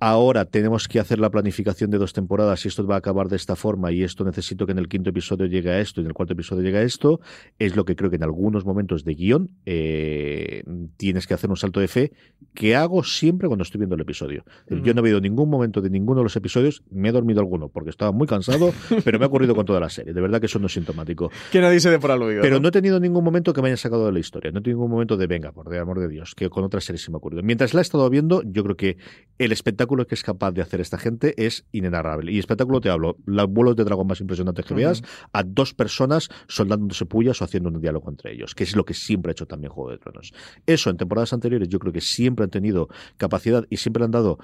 [0.00, 3.36] ahora tenemos que hacer la planificación de dos temporadas y esto va a acabar de
[3.36, 6.08] esta forma y esto necesito que en el quinto episodio llegue a esto y en
[6.08, 7.20] el cuarto episodio llegue a esto,
[7.58, 10.62] es lo que creo que en algunos momentos de guion eh,
[10.96, 12.12] tienes que hacer un salto de fe
[12.54, 14.44] que hago siempre cuando estoy viendo el episodio.
[14.68, 17.68] Yo no he habido ningún momento de ninguno de los episodios, me he dormido alguno
[17.68, 18.72] porque estaba muy cansado,
[19.04, 20.12] pero me ha ocurrido con toda la serie.
[20.12, 21.30] De verdad que eso no es sintomático.
[21.50, 22.42] Que nadie se dé por aludido.
[22.42, 24.50] Pero no he tenido ningún momento que me haya sacado de la historia.
[24.52, 26.84] No he tenido ningún momento de venga, por el amor de Dios, que con otras
[26.84, 27.42] series se me ha ocurrido.
[27.42, 28.98] Mientras la he estado viendo, yo creo que
[29.38, 32.32] el espectáculo que es capaz de hacer esta gente es inenarrable.
[32.32, 35.02] Y espectáculo te hablo, los vuelos de dragón más impresionantes que veas,
[35.32, 38.94] a dos personas soldándose pullas o haciendo un diálogo entre ellos, que es lo que
[38.94, 40.32] siempre hecho también Juego de Tronos.
[40.66, 44.38] Eso en temporadas anteriores yo creo que siempre han tenido capacidad y siempre han dado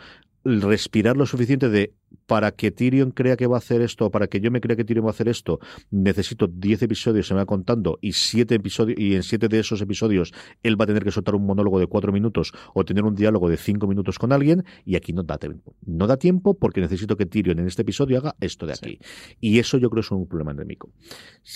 [0.45, 1.95] respirar lo suficiente de
[2.27, 4.85] para que Tyrion crea que va a hacer esto, para que yo me crea que
[4.85, 5.59] Tyrion va a hacer esto,
[5.91, 9.81] necesito 10 episodios, se me va contando, y siete episodios, y en 7 de esos
[9.81, 13.15] episodios él va a tener que soltar un monólogo de 4 minutos o tener un
[13.15, 15.75] diálogo de 5 minutos con alguien, y aquí no da tiempo.
[15.85, 18.99] No da tiempo porque necesito que Tyrion en este episodio haga esto de aquí.
[19.41, 20.91] Y eso yo creo es un problema endémico.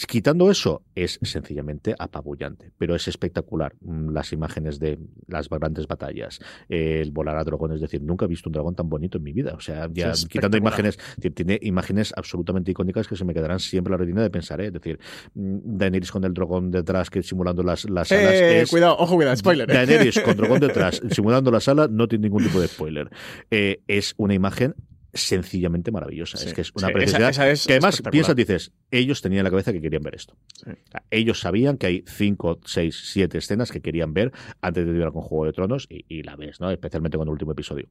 [0.09, 3.75] Quitando eso, es sencillamente apabullante, pero es espectacular.
[3.81, 8.29] Mm, Las imágenes de las grandes batallas, el volar a dragón, es decir, nunca he
[8.29, 9.55] visto un dragón tan bonito en mi vida.
[9.55, 10.13] O sea, ya
[10.53, 14.31] Imágenes, ti- tiene imágenes absolutamente icónicas que se me quedarán siempre en la retina de
[14.31, 14.67] pensar, ¿eh?
[14.67, 14.99] es decir,
[15.35, 19.15] mm, Daenerys con el dragón detrás que simulando las, las alas Eh, es- cuidado, ojo,
[19.17, 19.71] cuidado, spoiler.
[19.71, 19.75] ¿eh?
[19.75, 23.11] Daenerys con dragón detrás simulando las alas no tiene ningún tipo de spoiler.
[23.51, 24.75] Eh, es una imagen
[25.17, 26.37] sencillamente maravillosa.
[26.39, 27.31] Sí, es que es una sí, preciosidad.
[27.31, 30.17] esa- esa es que además piensas, dices, ellos tenían en la cabeza que querían ver
[30.17, 30.37] esto.
[30.55, 30.71] Sí.
[30.71, 34.93] O sea, Ellos sabían que hay cinco, seis, siete escenas que querían ver antes de
[34.93, 36.69] llegar con Juego de Tronos y, y la ves, ¿no?
[36.71, 37.87] Especialmente con el último episodio.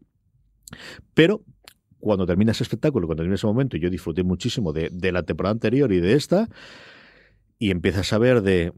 [1.13, 1.43] Pero
[2.03, 5.53] cuando termina ese espectáculo, cuando termina ese momento, yo disfruté muchísimo de, de la temporada
[5.53, 6.49] anterior y de esta,
[7.57, 8.73] y empiezas a ver de...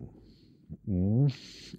[0.86, 1.28] mm,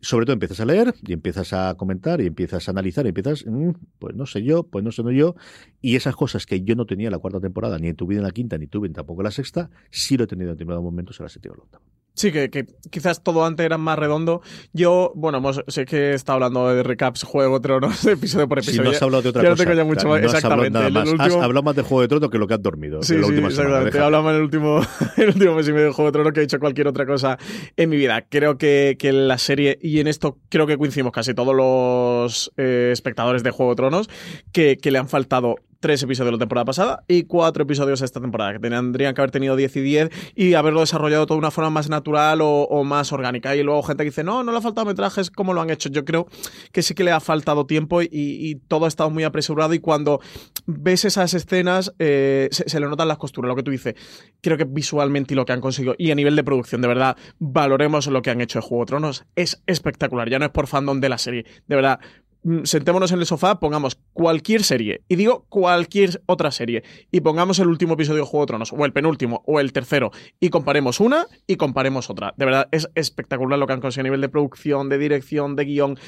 [0.00, 3.44] sobre todo empiezas a leer y empiezas a comentar y empiezas a analizar y empiezas,
[3.46, 5.34] mm, pues no sé yo, pues no sé no yo,
[5.80, 8.30] y esas cosas que yo no tenía en la cuarta temporada, ni tuve en la
[8.30, 11.18] quinta, ni tuve en tampoco en la sexta, sí lo he tenido en determinados momentos
[11.20, 11.84] en la séptima la octava.
[12.18, 14.40] Sí, que, que quizás todo antes era más redondo.
[14.72, 18.84] Yo, bueno, hemos- sé que está hablando de recaps, juego, tronos, episodio por episodio.
[18.84, 20.22] no has hablado de otra ya cosa, no tengo ya mucho claro, más.
[20.32, 20.78] no has hablado Exactamente.
[20.78, 21.08] nada el más.
[21.12, 23.02] último- Has hablado más de Juego de Tronos que lo que has dormido.
[23.02, 23.68] Sí, en la sí, última semana.
[23.68, 23.98] exactamente.
[23.98, 24.80] Deja- Hablamos en el último,
[25.18, 27.38] el último mes y medio de Juego de Tronos que he hecho cualquier otra cosa
[27.76, 28.22] en mi vida.
[28.26, 32.90] Creo que, que la serie, y en esto creo que coincidimos casi todos los eh,
[32.92, 34.10] espectadores de Juego de Tronos,
[34.52, 35.56] que, que le han faltado
[35.86, 39.54] tres episodios la temporada pasada y cuatro episodios esta temporada, que tendrían que haber tenido
[39.54, 43.54] 10 y 10 y haberlo desarrollado de toda una forma más natural o, más orgánica.
[43.54, 45.88] Y luego gente que dice, no, no le ha faltado metrajes, ¿cómo lo han hecho?
[45.88, 46.26] Yo creo
[46.72, 50.20] que sí que le ha faltado tiempo y, todo ha estado muy apresurado y cuando
[50.66, 53.94] ves esas escenas eh, se, le notan las costuras, lo que tú dices.
[54.40, 57.16] Creo que visualmente y lo que han conseguido y a nivel de producción, de verdad,
[57.38, 59.24] valoremos lo que han hecho de Juego de Tronos.
[59.36, 62.00] Es espectacular, ya no es por fandom de la serie, de verdad.
[62.46, 67.58] Mm, Sentémonos en el sofá, pongamos cualquier serie, y digo cualquier otra serie, y pongamos
[67.58, 71.00] el último episodio de Juego de Tronos, o el penúltimo, o el tercero, y comparemos
[71.00, 72.34] una y comparemos otra.
[72.36, 75.64] De verdad, es espectacular lo que han conseguido a nivel de producción, de dirección, de
[75.64, 75.98] guion.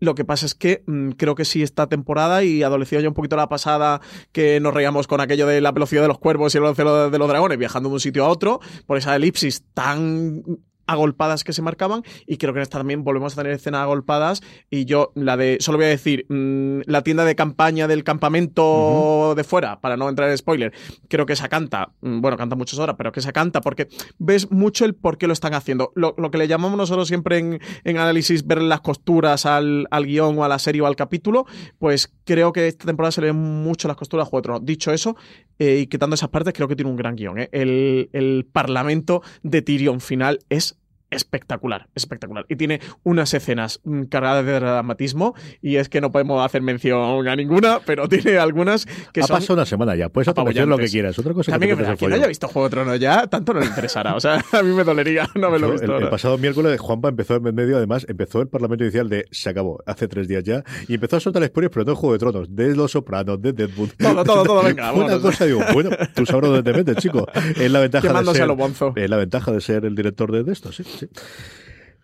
[0.00, 3.14] Lo que pasa es que mm, creo que sí esta temporada y adolecido ya un
[3.14, 4.00] poquito la pasada
[4.32, 7.18] que nos reíamos con aquello de la velocidad de los cuervos y el velocidad de
[7.18, 10.42] los dragones viajando de un sitio a otro por esa elipsis tan
[10.86, 14.42] agolpadas que se marcaban y creo que en esta también volvemos a tener escenas agolpadas
[14.70, 19.34] y yo la de solo voy a decir mm, la tienda de campaña del campamento
[19.36, 20.72] de fuera para no entrar en spoiler
[21.08, 24.50] creo que esa canta mm, bueno canta muchas horas pero que esa canta porque ves
[24.50, 27.60] mucho el por qué lo están haciendo lo, lo que le llamamos nosotros siempre en,
[27.84, 31.46] en análisis ver las costuras al, al guion o a la serie o al capítulo
[31.78, 34.64] pues creo que esta temporada se le ven mucho las costuras a Juego de Tronos.
[34.64, 35.16] dicho eso
[35.58, 37.48] eh, y quitando esas partes creo que tiene un gran guion ¿eh?
[37.52, 40.76] el, el parlamento de Tyrion final es
[41.10, 42.46] espectacular, espectacular.
[42.48, 47.26] Y tiene unas escenas mm, cargadas de dramatismo y es que no podemos hacer mención
[47.26, 50.08] a ninguna, pero tiene algunas que ha son pasado una semana ya.
[50.08, 51.18] Puedes hacer lo que quieras.
[51.18, 53.66] Otra cosa También que te quien haya visto Juego de Tronos ya, tanto no le
[53.66, 54.14] interesará.
[54.14, 55.96] O sea, a mí me dolería no haberlo Yo, visto.
[55.96, 59.82] el, pasado miércoles Juanpa empezó en medio, además, empezó el Parlamento Inicial de se acabó,
[59.86, 62.54] hace tres días ya, y empezó a soltar spoilers, pero no de Juego de Tronos,
[62.54, 63.90] de Los Sopranos, de Deadwood.
[63.98, 67.26] Todo, todo, todo, venga, Una cosa, digo, bueno, tú sabrás dónde te metes, chico.
[67.56, 68.48] Es la ventaja de ser,
[68.96, 71.08] es la ventaja de ser el director de esto, sí, sí.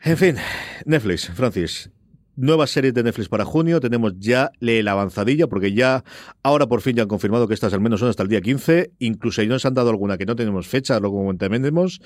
[0.03, 0.37] En fin,
[0.87, 1.91] Netflix, Francis.
[2.41, 3.81] Nuevas series de Netflix para junio.
[3.81, 6.05] Tenemos ya la avanzadilla, porque ya
[6.43, 8.93] ahora por fin ya han confirmado que estas al menos son hasta el día 15.
[8.99, 12.01] Incluso ahí nos han dado alguna que no tenemos fecha, lo comentaremos.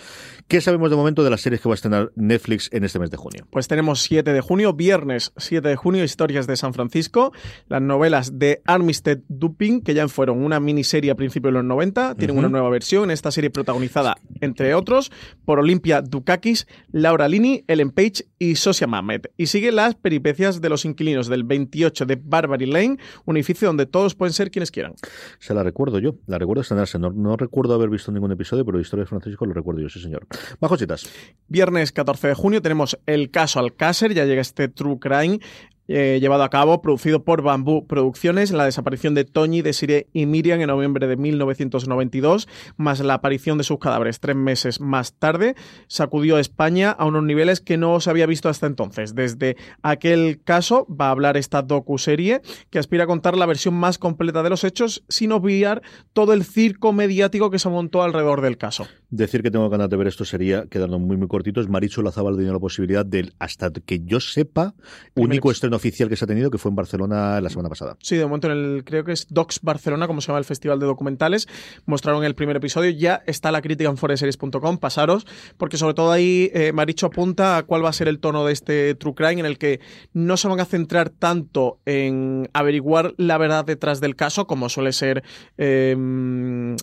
[0.49, 3.12] ¿Qué sabemos de momento de las series que va a estrenar Netflix en este mes
[3.12, 3.47] de junio?
[3.49, 7.33] Pues tenemos 7 de junio, viernes 7 de junio, Historias de San Francisco,
[7.68, 12.16] las novelas de Armistead Dupin, que ya fueron una miniserie a principios de los 90,
[12.16, 15.12] tienen una nueva versión, esta serie protagonizada, entre otros,
[15.44, 19.31] por Olimpia Dukakis, Laura Lini, Ellen Page y Sosia Mamet.
[19.37, 23.69] Y sigue las peripecias peripecias de los inquilinos del 28 de Barbary Lane, un edificio
[23.69, 24.95] donde todos pueden ser quienes quieran.
[25.39, 26.99] Se la recuerdo yo, la recuerdo estrenarse.
[26.99, 30.01] No, no recuerdo haber visto ningún episodio, pero Historia de Francisco lo recuerdo yo, sí
[30.01, 30.27] señor.
[30.61, 31.07] Bajo citas.
[31.47, 35.41] Viernes 14 de junio tenemos el caso Alcácer, ya llega este True Crime
[35.88, 40.61] eh, llevado a cabo, producido por Bambú Producciones, la desaparición de Toñi, Desiree y Miriam
[40.61, 45.55] en noviembre de 1992, más la aparición de sus cadáveres tres meses más tarde,
[45.87, 49.14] sacudió a España a unos niveles que no se había visto hasta entonces.
[49.14, 53.99] Desde aquel caso va a hablar esta docuserie que aspira a contar la versión más
[53.99, 58.57] completa de los hechos sin obviar todo el circo mediático que se montó alrededor del
[58.57, 58.87] caso.
[59.16, 62.50] Decir que tengo ganas de ver esto sería, quedando muy muy cortitos, Marichu Lazábal tiene
[62.50, 64.74] la posibilidad del, hasta que yo sepa,
[65.14, 67.96] único estreno oficial que se ha tenido, que fue en Barcelona la semana pasada.
[68.00, 70.81] Sí, de momento en el, creo que es Docs Barcelona, como se llama el festival
[70.81, 71.46] de documentales,
[71.87, 76.50] mostraron el primer episodio, ya está la crítica en foreseries.com, pasaros, porque sobre todo ahí
[76.53, 79.46] eh, Maricho apunta a cuál va a ser el tono de este True Crime, en
[79.46, 79.79] el que
[80.12, 84.92] no se van a centrar tanto en averiguar la verdad detrás del caso, como suele
[84.92, 85.22] ser
[85.57, 85.94] eh,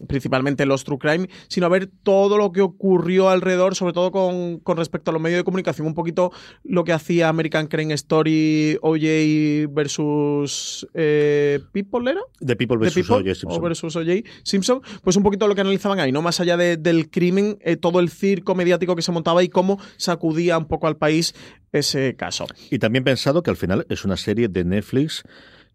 [0.07, 4.59] principalmente los True Crime, sino a ver todo lo que ocurrió alrededor, sobre todo con,
[4.59, 6.31] con respecto a los medios de comunicación, un poquito
[6.63, 12.21] lo que hacía American Crime Story OJ versus eh, People, ¿era?
[12.39, 13.35] The People versus O.J.
[13.35, 13.51] Simpson.
[13.51, 14.11] O versus O.J.
[14.43, 16.21] Simpson, pues un poquito lo que analizaban ahí, ¿no?
[16.21, 19.79] Más allá de- del crimen, eh, todo el circo mediático que se montaba y cómo
[19.97, 21.33] sacudía un poco al país
[21.71, 22.45] ese caso.
[22.69, 25.23] Y también pensado que al final es una serie de Netflix.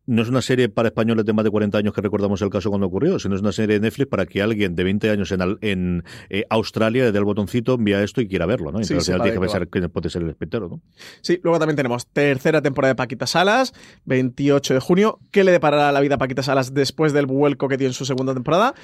[0.07, 2.69] No es una serie para españoles de más de 40 años que recordamos el caso
[2.71, 5.43] cuando ocurrió, sino es una serie de Netflix para que alguien de 20 años en,
[5.43, 8.79] al- en eh, Australia le dé el botoncito, envía esto y quiera verlo, ¿no?
[8.85, 10.81] Sí, Entonces al sepa final que pensar quién puede ser el espectador, ¿no?
[11.23, 13.73] Sí, luego también tenemos tercera temporada de Paquita Salas,
[14.05, 15.19] 28 de junio.
[15.33, 18.05] ¿Qué le deparará la vida a Paquita Salas después del vuelco que tiene en su
[18.05, 18.75] segunda temporada?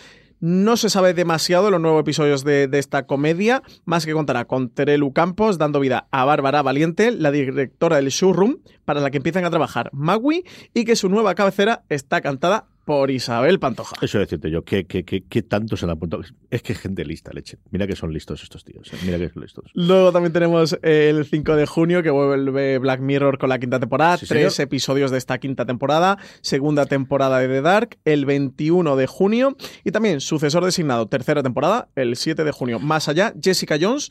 [0.45, 4.71] No se sabe demasiado de los nuevos episodios de, esta comedia, más que contará con
[4.71, 9.45] Terelu Campos dando vida a Bárbara Valiente, la directora del showroom, para la que empiezan
[9.45, 10.43] a trabajar Magui,
[10.75, 13.97] y que su nueva cabecera está cantada por Isabel Pantoja.
[14.03, 16.23] Eso decirte yo, ¿qué, qué, qué, qué tanto se han apuntado?
[16.51, 17.59] Es que gente lista, leche.
[17.71, 19.71] Mira que son listos estos tíos, eh, mira que son listos.
[19.75, 24.17] Luego también tenemos el 5 de junio que vuelve Black Mirror con la quinta temporada.
[24.17, 24.67] Sí, tres señor.
[24.67, 26.19] episodios de esta quinta temporada.
[26.41, 29.57] Segunda temporada de The Dark el 21 de junio.
[29.85, 32.79] Y también sucesor designado, tercera temporada, el 7 de junio.
[32.79, 34.11] Más allá, Jessica Jones,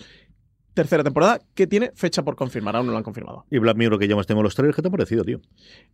[0.74, 2.76] tercera temporada, que tiene fecha por confirmar.
[2.76, 3.46] Aún no lo han confirmado.
[3.52, 5.42] Y Black Mirror, que ya hemos tenido los trailers, ¿qué te ha parecido, tío?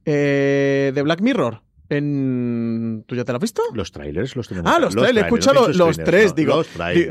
[0.05, 1.61] Eh, de Black Mirror.
[1.89, 3.03] En...
[3.07, 3.61] ¿Tú ya te lo has visto?
[3.73, 4.71] Los trailers los tenemos.
[4.71, 6.33] Ah, los, trailers, he escuchado no he los, tres.
[6.35, 6.63] no,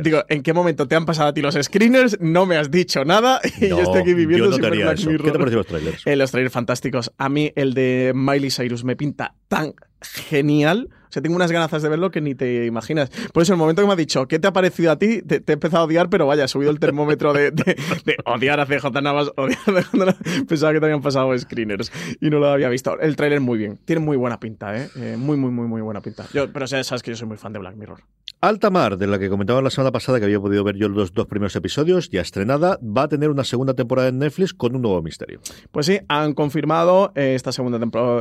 [0.03, 2.19] digo, ¿en qué momento te han pasado a ti los screeners?
[2.21, 5.11] No me has dicho nada y yo estoy aquí viviendo no Black eso.
[5.11, 5.25] Mirror.
[5.25, 6.07] ¿Qué te parecen los trailers?
[6.07, 7.13] Eh, los trailers fantásticos.
[7.17, 10.89] A mí el de Miley Cyrus me pinta tan genial.
[11.09, 13.11] O sea, tengo unas ganas de verlo que ni te imaginas.
[13.33, 15.23] Por eso, el momento que me has dicho, ¿qué te ha parecido a ti?
[15.23, 18.61] Te, he empezado a odiar, pero vaya, he subido el termómetro de, de- de odiar
[18.61, 20.45] a CJ Navas, odiar a CJ.
[20.49, 21.91] Pensaba que te habían pasado screeners
[22.21, 22.99] y no lo había visto.
[23.01, 23.79] El tráiler muy bien.
[23.85, 24.89] Tiene muy buena pinta, ¿eh?
[24.97, 26.27] Eh, muy, muy, muy, muy buena pinta.
[26.33, 28.01] Yo, pero sabes que yo soy muy fan de Black Mirror.
[28.43, 31.15] Alta Mar, de la que comentaba la semana pasada que había podido ver yo los
[31.15, 34.83] dos primeros episodios, ya estrenada, va a tener una segunda temporada en Netflix con un
[34.83, 35.41] nuevo misterio.
[35.73, 37.81] Pues sí, han confirmado eh, esta segunda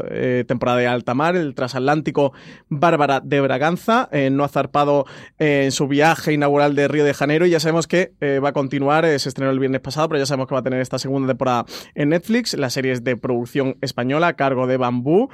[0.10, 2.32] eh, temporada de Alta Mar, el transatlántico
[2.70, 5.06] Bárbara de Braganza, eh, no ha zarpado
[5.38, 9.06] en su viaje inaugural de Río de Janeiro y ya sabemos que va a continuar,
[9.20, 11.66] se estrenó el viernes pasado, pero ya sabemos que va a tener esta segunda temporada
[11.94, 15.30] en Netflix, la serie es de producción española a cargo de Bambú,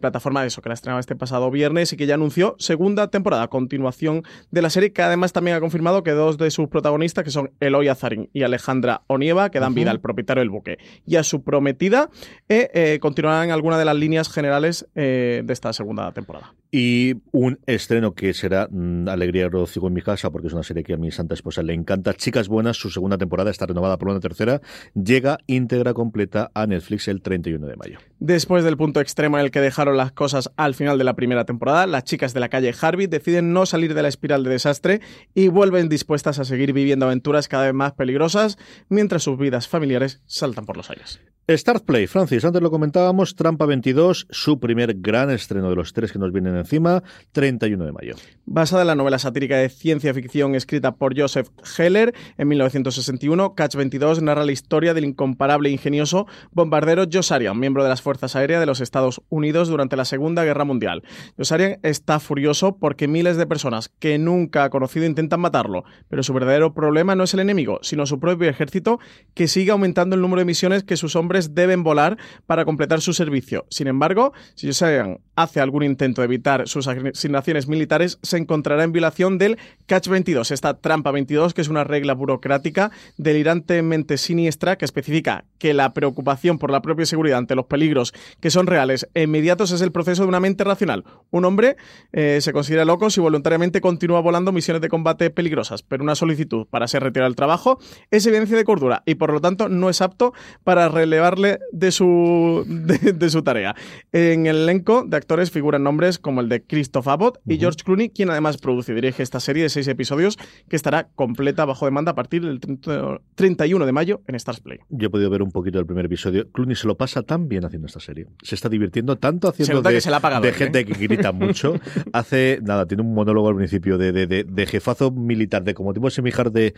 [0.00, 3.48] plataforma de eso, que la estrenaba este pasado viernes y que ya anunció segunda temporada,
[3.48, 4.17] continuación
[4.50, 7.50] de la serie, que además también ha confirmado que dos de sus protagonistas, que son
[7.60, 11.42] Eloy Azarín y Alejandra Onieva, que dan vida al propietario del buque y a su
[11.42, 12.10] prometida,
[12.48, 16.54] eh, eh, continuarán algunas de las líneas generales eh, de esta segunda temporada.
[16.70, 20.84] Y un estreno que será mm, alegría regocijo en mi casa, porque es una serie
[20.84, 22.12] que a mi santa esposa le encanta.
[22.14, 24.60] Chicas Buenas, su segunda temporada está renovada por una tercera,
[24.94, 27.98] llega íntegra completa a Netflix el 31 de mayo.
[28.18, 31.44] Después del punto extremo en el que dejaron las cosas al final de la primera
[31.44, 35.00] temporada, las chicas de la calle Harvey deciden no salir de la espiral de desastre
[35.34, 40.20] y vuelven dispuestas a seguir viviendo aventuras cada vez más peligrosas mientras sus vidas familiares
[40.26, 41.20] saltan por los aires.
[41.50, 46.12] Start Play, Francis, antes lo comentábamos, Trampa 22, su primer gran estreno de los tres
[46.12, 48.14] que nos vienen encima, 31 de mayo.
[48.46, 53.76] Basada en la novela satírica de ciencia ficción escrita por Joseph Heller en 1961, Catch
[53.76, 58.60] 22 narra la historia del incomparable e ingenioso bombardero Josarian, miembro de las Fuerzas Aéreas
[58.60, 61.02] de los Estados Unidos durante la Segunda Guerra Mundial.
[61.36, 66.32] Josarian está furioso porque miles de personas que nunca ha conocido intentan matarlo, pero su
[66.32, 68.98] verdadero problema no es el enemigo, sino su propio ejército
[69.34, 72.16] que sigue aumentando el número de misiones que sus hombres deben volar
[72.46, 73.66] para completar su servicio.
[73.70, 78.90] Sin embargo, si Josarian hace algún intento de evitar sus asignaciones militares, se encontrará en
[78.90, 84.84] violación del Catch 22, esta trampa 22, que es una regla burocrática delirantemente siniestra que
[84.84, 89.22] especifica que la preocupación por la propia seguridad ante los peligros que son reales e
[89.22, 91.04] inmediatos es el proceso de una mente racional.
[91.30, 91.76] Un hombre
[92.12, 96.66] eh, se considera loco si voluntariamente continúa volando misiones de combate peligrosas, pero una solicitud
[96.66, 97.78] para ser retirado del trabajo
[98.10, 100.32] es evidencia de cordura y por lo tanto no es apto
[100.64, 103.76] para relevarle de su, de, su tarea.
[104.10, 108.08] En el elenco de actores figuran nombres como el de Christoph Abbott y George Clooney,
[108.08, 110.38] quien además produce y dirige esta serie de seis episodios
[110.70, 114.78] que estará completa bajo demanda a partir del 30 31 de mayo en Stars Play.
[114.88, 116.50] Yo he podido ver un poquito del primer episodio.
[116.50, 118.24] Clooney se lo pasa tan bien haciendo esta serie.
[118.42, 120.56] Se está divirtiendo tanto haciendo de, que se la ha pagado de él, ¿eh?
[120.58, 121.74] gente que grita mucho.
[122.14, 125.92] Hace, nada, tiene un monólogo al principio de, de, de- de jefazo militar, de como
[125.92, 126.72] tipo semijar de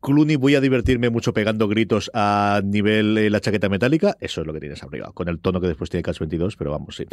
[0.00, 4.16] Clooney voy a divertirme mucho pegando gritos a nivel eh, la chaqueta metálica.
[4.20, 6.70] Eso es lo que tienes arriba, con el tono que después tiene Catch 22, pero
[6.70, 7.04] vamos, sí.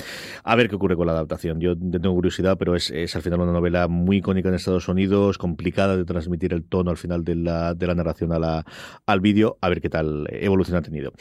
[0.46, 1.60] A ver qué ocurre con la adaptación.
[1.60, 5.98] Yo tengo curiosidad, pero es, al final una novela muy icónica en Estados Unidos, complicada
[5.98, 8.66] de transmitir el tono al final de la, de la narración a la,
[9.06, 11.12] al vídeo, a ver qué tal evolución ha tenido.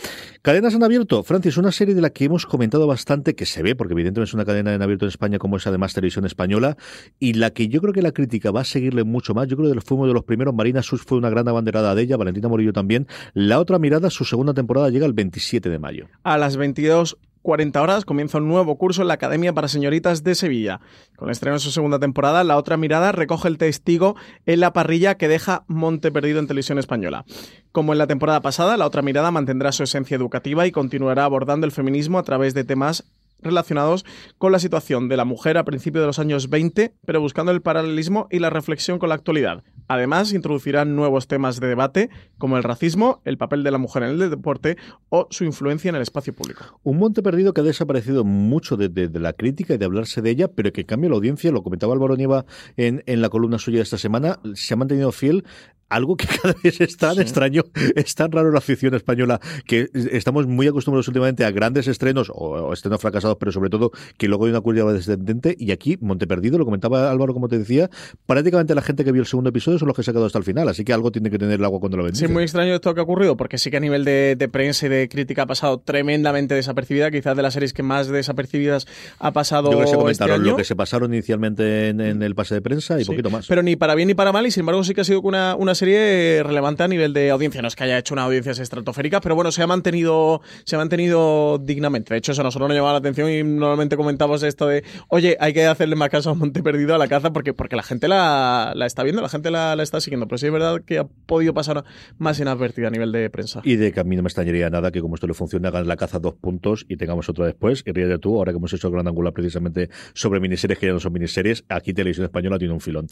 [0.43, 3.75] Cadenas en abierto, Francis, una serie de la que hemos comentado bastante, que se ve,
[3.75, 6.77] porque evidentemente es una cadena en abierto en España como es además televisión española,
[7.19, 9.49] y la que yo creo que la crítica va a seguirle mucho más.
[9.49, 12.03] Yo creo que fue uno de los primeros, Marina Sus fue una gran abanderada de
[12.03, 13.07] ella, Valentina Morillo también.
[13.35, 16.07] La otra mirada, su segunda temporada llega el 27 de mayo.
[16.23, 20.35] A las 22 40 horas comienza un nuevo curso en la Academia para Señoritas de
[20.35, 20.81] Sevilla.
[21.15, 24.73] Con el estreno de su segunda temporada, La Otra Mirada recoge el testigo en la
[24.73, 27.25] parrilla que deja Monte Perdido en televisión española.
[27.71, 31.67] Como en la temporada pasada, La Otra Mirada mantendrá su esencia educativa y continuará abordando
[31.67, 33.05] el feminismo a través de temas
[33.41, 34.05] relacionados
[34.39, 37.63] con la situación de la mujer a principios de los años 20, pero buscando el
[37.63, 39.63] paralelismo y la reflexión con la actualidad.
[39.89, 44.11] Además, introducirán nuevos temas de debate como el racismo, el papel de la mujer en
[44.21, 44.77] el deporte
[45.11, 46.81] o su influencia en el espacio público.
[46.83, 50.31] Un monte perdido que ha desaparecido mucho de, de- la crítica y de hablarse de
[50.31, 52.45] ella, pero que en cambio la audiencia, lo comentaba Álvaro Nieva
[52.77, 55.45] en, en la columna suya de esta semana, se ha mantenido fiel.
[55.89, 57.63] Algo que cada vez es tan extraño,
[57.95, 62.35] es tan raro la afición española, que estamos muy acostumbrados últimamente a grandes estrenos, o,
[62.35, 66.27] o estrenos fracasados, pero sobre todo que luego hay una curva descendente, y aquí, Monte
[66.27, 67.89] Perdido, lo comentaba Álvaro, como te decía,
[68.27, 70.39] prácticamente la gente que vio el segundo episodio son los que se ha quedado hasta
[70.39, 72.27] el final, así que algo tiene que tener el agua cuando lo bendice.
[72.27, 74.87] Sí, muy extraño esto que ha ocurrido, porque sí que a nivel de, de prensa
[74.87, 78.87] y de crítica ha pasado tremendamente desapercibida, quizás de las series que más desapercibidas
[79.19, 80.51] ha pasado Yo que se este comentaron año.
[80.51, 83.47] lo que se pasaron inicialmente en, en el pase de prensa y Sí, poquito más.
[83.47, 85.55] Pero ni para bien ni para mal, y sin embargo sí que ha sido una,
[85.55, 87.63] una serie relevante a nivel de audiencia.
[87.63, 90.79] No es que haya hecho una audiencia estratosférica, pero bueno, se ha mantenido, se ha
[90.79, 92.15] mantenido dignamente.
[92.15, 95.37] De hecho, eso a nosotros nos llamaba la atención y normalmente comentamos esto de, oye,
[95.39, 98.09] hay que hacerle más caso a Monte Perdido a la caza porque, porque la gente
[98.09, 100.27] la, la está viendo, la gente la, la está siguiendo.
[100.27, 101.85] Pero sí es verdad que ha podido pasar
[102.19, 103.61] más inadvertida a nivel de prensa.
[103.63, 105.87] Y de que a mí no me extrañaría nada que como esto le funciona, hagan
[105.87, 107.83] la caza dos puntos y tengamos otra después.
[107.87, 110.93] Y ríete tú, ahora que hemos hecho el gran angular precisamente sobre miniseries que ya
[110.93, 113.07] no son miniseries, aquí Televisión Española tiene un filón.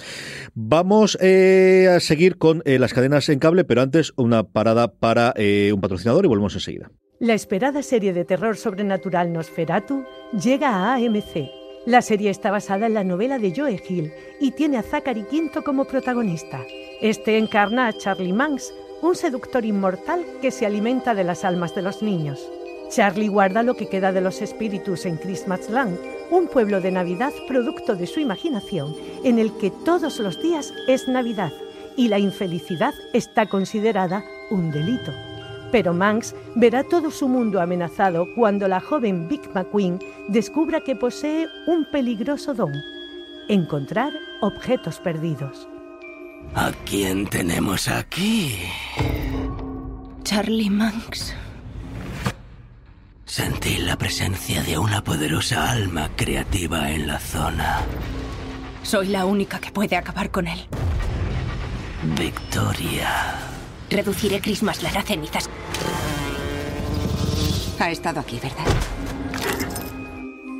[0.54, 5.32] Vamos eh, a seguir con eh, las cadenas en cable, pero antes una parada para
[5.36, 6.90] eh, un patrocinador y volvemos enseguida.
[7.20, 11.48] La esperada serie de terror sobrenatural Nosferatu llega a AMC.
[11.86, 15.62] La serie está basada en la novela de Joe Hill y tiene a Zachary Quinto
[15.62, 16.60] como protagonista.
[17.00, 21.82] Este encarna a Charlie Manx, un seductor inmortal que se alimenta de las almas de
[21.82, 22.40] los niños.
[22.90, 25.98] Charlie guarda lo que queda de los espíritus en Christmasland,
[26.30, 31.06] un pueblo de Navidad producto de su imaginación, en el que todos los días es
[31.08, 31.52] Navidad
[31.96, 35.12] y la infelicidad está considerada un delito.
[35.72, 41.48] Pero Manx verá todo su mundo amenazado cuando la joven Vic McQueen descubra que posee
[41.66, 42.72] un peligroso don,
[43.48, 45.68] encontrar objetos perdidos.
[46.54, 48.58] ¿A quién tenemos aquí?
[50.22, 51.34] Charlie Manx.
[53.24, 57.80] Sentí la presencia de una poderosa alma creativa en la zona.
[58.84, 60.68] Soy la única que puede acabar con él.
[62.04, 63.38] Victoria.
[63.90, 65.48] Reduciré Christmasland a cenizas.
[67.80, 68.66] Ha estado aquí, ¿verdad?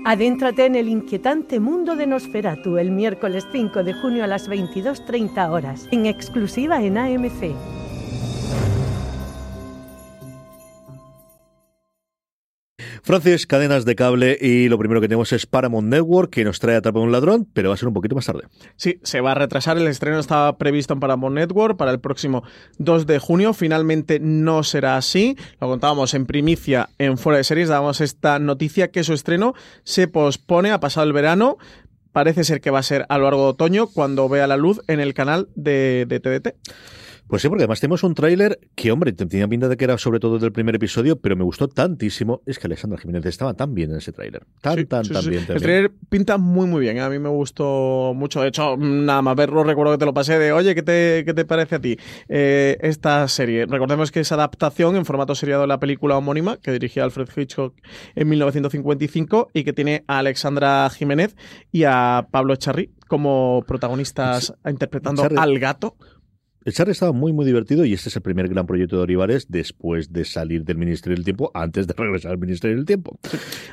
[0.06, 5.50] Adéntrate en el inquietante mundo de Nosferatu el miércoles 5 de junio a las 22.30
[5.50, 7.83] horas, en exclusiva en AMC.
[13.04, 16.76] Francis, cadenas de cable y lo primero que tenemos es Paramount Network que nos trae
[16.76, 18.44] Atrapa a un ladrón, pero va a ser un poquito más tarde.
[18.76, 19.76] Sí, se va a retrasar.
[19.76, 22.44] El estreno estaba previsto en Paramount Network para el próximo
[22.78, 23.52] 2 de junio.
[23.52, 25.36] Finalmente no será así.
[25.60, 27.68] Lo contábamos en primicia en Fuera de Series.
[27.68, 31.58] Dábamos esta noticia que su estreno se pospone a pasado el verano.
[32.12, 34.80] Parece ser que va a ser a lo largo de otoño cuando vea la luz
[34.86, 36.54] en el canal de TDT.
[37.26, 40.20] Pues sí, porque además tenemos un tráiler que, hombre, tenía pinta de que era sobre
[40.20, 42.42] todo del primer episodio, pero me gustó tantísimo.
[42.46, 44.44] Es que Alessandra Jiménez estaba tan bien en ese tráiler.
[44.60, 45.30] Tan, Sí, tan, sí, tan sí.
[45.30, 45.44] bien.
[45.48, 46.98] El trailer pinta muy, muy bien.
[46.98, 47.00] ¿eh?
[47.00, 48.42] A mí me gustó mucho.
[48.42, 51.32] De hecho, nada más verlo, recuerdo que te lo pasé de, oye, ¿qué te, qué
[51.34, 51.96] te parece a ti
[52.28, 53.66] eh, esta serie?
[53.66, 57.74] Recordemos que es adaptación en formato seriado de la película homónima que dirigía Alfred Hitchcock
[58.14, 61.36] en 1955 y que tiene a Alexandra Jiménez
[61.72, 65.96] y a Pablo Charri como protagonistas interpretando Echarri- al gato.
[66.64, 69.46] El Charlie estaba muy, muy divertido y este es el primer gran proyecto de Olivares
[69.50, 73.18] después de salir del Ministerio del Tiempo, antes de regresar al Ministerio del Tiempo.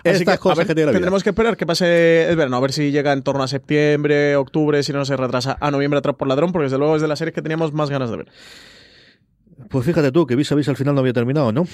[0.03, 3.13] Así a ver, que tendremos que esperar que pase el verano, a ver si llega
[3.13, 6.65] en torno a septiembre, octubre, si no se retrasa a noviembre atrás por ladrón, porque
[6.65, 8.27] desde luego es de las series que teníamos más ganas de ver.
[9.69, 11.65] Pues fíjate tú, que vis a vis al final no había terminado, ¿no?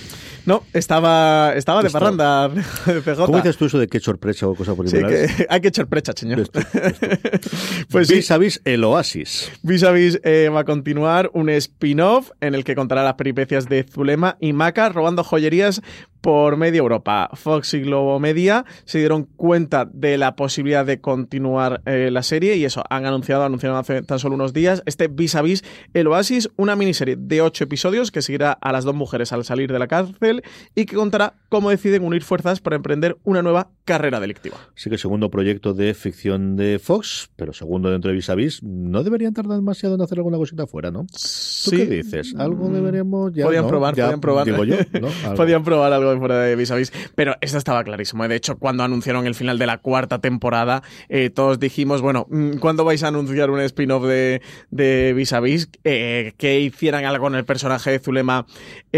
[0.46, 2.50] No, estaba, estaba de parranda,
[2.86, 3.26] PJ.
[3.26, 6.14] ¿Cómo dices tú eso de que sorpresa o cosas por Sí, que hay que precha,
[6.16, 6.50] señor.
[7.92, 9.52] pues sí, Vis a vis el Oasis.
[9.64, 13.68] Vis a Vis eh, va a continuar un spin-off en el que contará las peripecias
[13.68, 15.82] de Zulema y Maca robando joyerías
[16.22, 17.30] por media Europa.
[17.34, 22.56] Fox y Globo Media se dieron cuenta de la posibilidad de continuar eh, la serie
[22.56, 25.64] y eso, han anunciado, anunciaron hace tan solo unos días, este Vis a Vis,
[25.94, 29.72] El Oasis, una miniserie de ocho episodios que seguirá a las dos mujeres al salir
[29.72, 30.44] de la cárcel
[30.76, 34.58] y que contará cómo deciden unir fuerzas para emprender una nueva carrera delictiva.
[34.76, 38.62] Así que segundo proyecto de ficción de Fox, pero segundo dentro de Vis a Vis,
[38.64, 41.04] no deberían tardar demasiado en hacer alguna cosita fuera, ¿no?
[41.04, 41.76] ¿Tú Sí.
[41.76, 42.36] Mm, qué dices?
[42.38, 43.46] ¿Algo deberíamos ya?
[43.46, 43.70] podían ¿no?
[43.70, 44.46] probar, Ya, podían probar.
[44.46, 44.76] Digo yo,
[45.36, 46.92] podían probar algo de fuera de Vis a Vis.
[47.16, 48.24] Pero esto estaba clarísimo.
[48.26, 48.28] ¿eh?
[48.28, 52.58] De hecho, cuando anunciaron el final de la cuarta temporada, eh, todos dijimos, bueno, mm,
[52.58, 54.42] ¿cuándo vais a anunciar un spin-off de,
[54.72, 55.70] de Vis?
[55.84, 58.46] Eh, que hicieran algo con el personaje de Zulema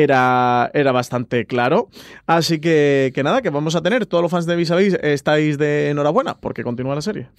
[0.03, 1.89] era, era bastante claro.
[2.25, 4.05] Así que, que nada, que vamos a tener.
[4.05, 7.29] Todos los fans de Vis a Vis estáis de enhorabuena porque continúa la serie.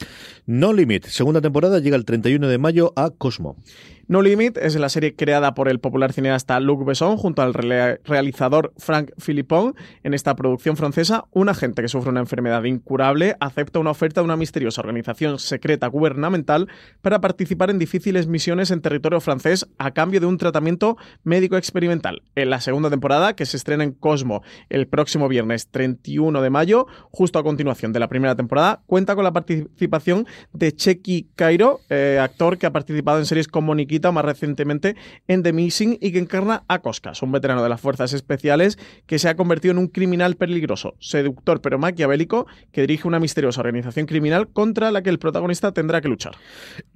[0.46, 3.56] No Limit, segunda temporada, llega el 31 de mayo a Cosmo.
[4.10, 8.72] No Limit es la serie creada por el popular cineasta Luc Besson junto al realizador
[8.76, 9.76] Frank Philippon.
[10.02, 14.24] En esta producción francesa, un agente que sufre una enfermedad incurable acepta una oferta de
[14.24, 16.66] una misteriosa organización secreta gubernamental
[17.02, 22.22] para participar en difíciles misiones en territorio francés a cambio de un tratamiento médico experimental.
[22.34, 26.86] En la segunda temporada, que se estrena en Cosmo el próximo viernes 31 de mayo,
[27.10, 32.18] justo a continuación de la primera temporada, cuenta con la participación de Chequi Cairo, eh,
[32.20, 34.96] actor que ha participado en series como Nikita, más recientemente
[35.28, 39.18] en The Missing, y que encarna a Coscas, un veterano de las fuerzas especiales que
[39.18, 44.06] se ha convertido en un criminal peligroso, seductor pero maquiavélico, que dirige una misteriosa organización
[44.06, 46.32] criminal contra la que el protagonista tendrá que luchar.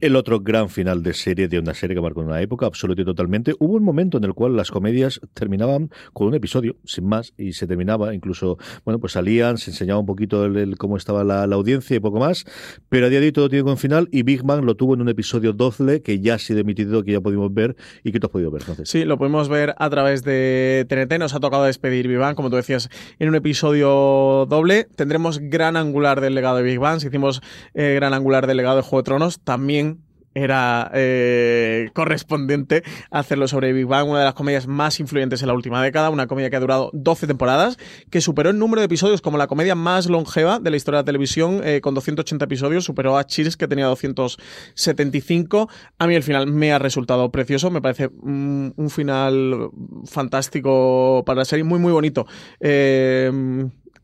[0.00, 3.04] El otro gran final de serie, de una serie que marcó una época, absoluta y
[3.04, 3.54] totalmente.
[3.58, 7.52] Hubo un momento en el cual las comedias terminaban con un episodio, sin más, y
[7.52, 11.44] se terminaba, incluso, bueno, pues salían, se enseñaba un poquito el, el cómo estaba la,
[11.44, 12.44] audiencia y poco más,
[12.88, 15.02] pero a día de hoy todo tiene un final y Big Bang lo tuvo en
[15.02, 18.26] un episodio 12 que ya ha sido emitido, que ya pudimos ver y que tú
[18.26, 18.62] has podido ver.
[18.62, 21.18] Entonces, Sí, lo podemos ver a través de TNT.
[21.18, 24.86] Nos ha tocado despedir Vivan, como tú decías, en un episodio doble.
[24.96, 27.00] Tendremos gran angular del legado de Big Bang.
[27.00, 27.42] Si hicimos
[27.74, 29.98] eh, gran angular del legado de Juego de Tronos, también
[30.34, 35.54] era eh, correspondiente hacerlo sobre Big Bang, una de las comedias más influyentes en la
[35.54, 37.78] última década, una comedia que ha durado 12 temporadas,
[38.10, 41.02] que superó el número de episodios como la comedia más longeva de la historia de
[41.02, 45.68] la televisión, eh, con 280 episodios, superó a Cheers, que tenía 275.
[45.98, 49.70] A mí el final me ha resultado precioso, me parece mm, un final
[50.06, 52.26] fantástico para la serie, muy, muy bonito.
[52.60, 53.30] Eh,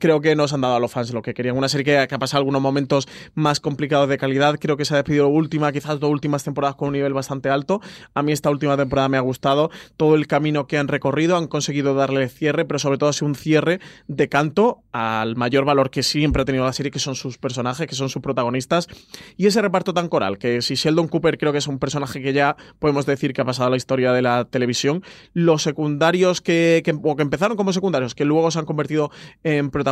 [0.01, 1.57] creo que nos han dado a los fans lo que querían.
[1.57, 4.57] Una serie que, ha pasado algunos momentos más complicados de calidad.
[4.59, 7.81] Creo que se ha despedido última, quizás dos últimas temporadas con un nivel bastante alto.
[8.15, 9.71] A mí esta última temporada me ha gustado.
[9.97, 13.29] Todo el camino que han recorrido, han conseguido darle cierre, pero sobre todo ha sido
[13.29, 17.15] un cierre de canto al mayor valor que siempre ha tenido la serie, que son
[17.15, 18.89] sus personajes, que son sus protagonistas.
[19.37, 22.33] Y ese reparto tan coral, que si Sheldon Cooper creo que es un personaje que
[22.33, 26.83] ya podemos decir que ha pasado a la historia de la televisión, los secundarios que,
[26.85, 29.11] que, que empezaron como secundarios, que luego se han convertido
[29.45, 29.90] en protagonistas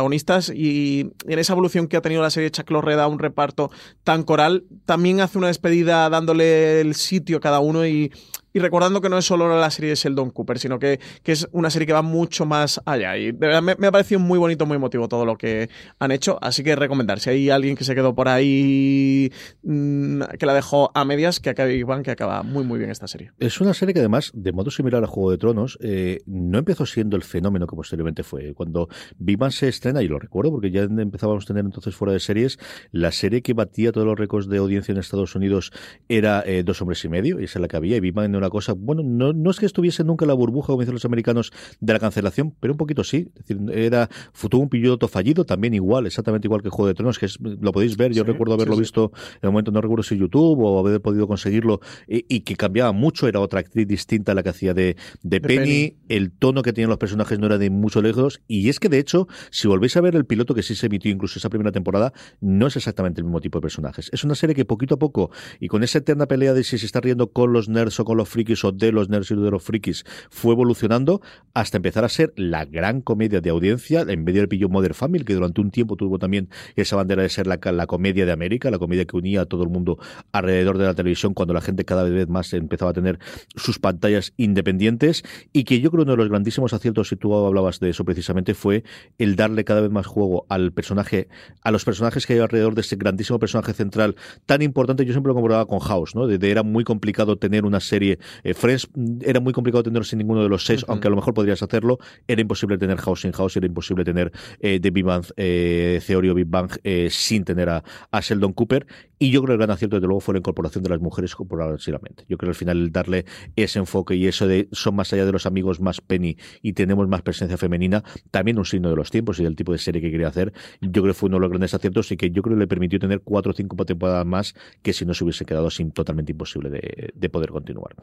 [0.53, 3.71] y en esa evolución que ha tenido la serie Chuck da un reparto
[4.03, 8.11] tan coral, también hace una despedida dándole el sitio a cada uno y,
[8.53, 11.47] y recordando que no es solo la serie de Sheldon Cooper, sino que, que, es
[11.51, 13.17] una serie que va mucho más allá.
[13.17, 15.69] Y de verdad me, ha parecido muy bonito, muy emotivo todo lo que
[15.99, 16.37] han hecho.
[16.41, 19.31] Así que recomendar, si hay alguien que se quedó por ahí,
[19.63, 23.07] mmm, que la dejó a medias, que acabe Iván, que acaba muy, muy bien esta
[23.07, 23.31] serie.
[23.39, 26.85] Es una serie que además, de modo similar a Juego de Tronos, eh, no empezó
[26.85, 28.53] siendo el fenómeno que posteriormente fue.
[28.53, 32.19] Cuando Bang se estrena, y lo recuerdo porque ya empezábamos a tener entonces fuera de
[32.19, 32.57] series,
[32.91, 35.71] la serie que batía todos los récords de audiencia en Estados Unidos
[36.07, 38.49] era eh, Dos Hombres y Medio, y esa es la que había, y Bang una
[38.49, 41.51] cosa, bueno, no, no es que estuviese nunca en la burbuja, como dicen los americanos,
[41.79, 43.29] de la cancelación, pero un poquito sí.
[43.35, 44.09] Es decir, era,
[44.49, 47.71] tuvo un piloto fallido, también igual, exactamente igual que Juego de Tronos, que es, lo
[47.71, 50.59] podéis ver, yo Sí, recuerdo haberlo sí, visto en el momento, no recuerdo si YouTube
[50.59, 54.43] o haber podido conseguirlo, y, y que cambiaba mucho, era otra actriz distinta a la
[54.43, 55.97] que hacía de, de, Penny, Penny.
[56.09, 58.99] el tono que tenían los personajes no era de mucho lejos, y es que de
[58.99, 62.13] hecho, si volvéis a ver el piloto que sí se emitió incluso esa primera temporada,
[62.41, 64.09] no es exactamente el mismo tipo de personajes.
[64.13, 66.85] Es una serie que poquito a poco, y con esa eterna pelea de si se
[66.85, 69.51] está riendo con los nerds o con los frikis o de los nerds y de
[69.51, 71.21] los frikis, fue evolucionando
[71.53, 75.25] hasta empezar a ser la gran comedia de audiencia, en medio del pillo Mother Family,
[75.25, 78.71] que durante un tiempo tuvo también esa bandera de ser la, la comedia de América,
[78.71, 79.97] la comedia que unía a todo el mundo
[80.31, 83.19] alrededor de la televisión, cuando la gente cada vez más empezaba a tener
[83.55, 87.79] sus pantallas independientes, y que yo creo uno de los grandísimos aciertos, si tú hablabas
[87.79, 88.83] de eso precisamente, fue
[89.17, 91.27] el darle cada vez más juego al personaje,
[91.63, 94.15] a los personajes que hay alrededor de ese grandísimo personaje central
[94.45, 95.05] tan importante.
[95.05, 96.27] Yo siempre lo comparaba con House, ¿no?
[96.27, 98.18] De, de era muy complicado tener una serie.
[98.43, 101.15] Eh, Friends mm, era muy complicado tener sin ninguno de los seis, aunque a lo
[101.15, 101.99] mejor podrías hacerlo.
[102.27, 106.33] Era imposible tener House sin House, era imposible tener eh, The Big Bang eh, Theory
[106.33, 108.85] Big Bang eh, sin tener a, a Sheldon Cooper.
[109.17, 111.35] Y yo creo que el gran acierto, desde luego, fue la incorporación de las mujeres
[111.47, 112.23] progresivamente.
[112.29, 115.25] Yo creo que al final el darle ese enfoque y eso de son más allá
[115.25, 119.11] de los amigos más Penny y tenemos más presencia femenina, también un signo de los
[119.11, 120.53] tiempos y del tipo de serie que quería hacer.
[120.81, 122.67] Yo creo que fue uno de los grandes aciertos y que yo creo que le
[122.67, 126.31] permitió tener cuatro o cinco temporadas más que si no se hubiese quedado sin totalmente
[126.31, 127.95] imposible de, de poder continuar.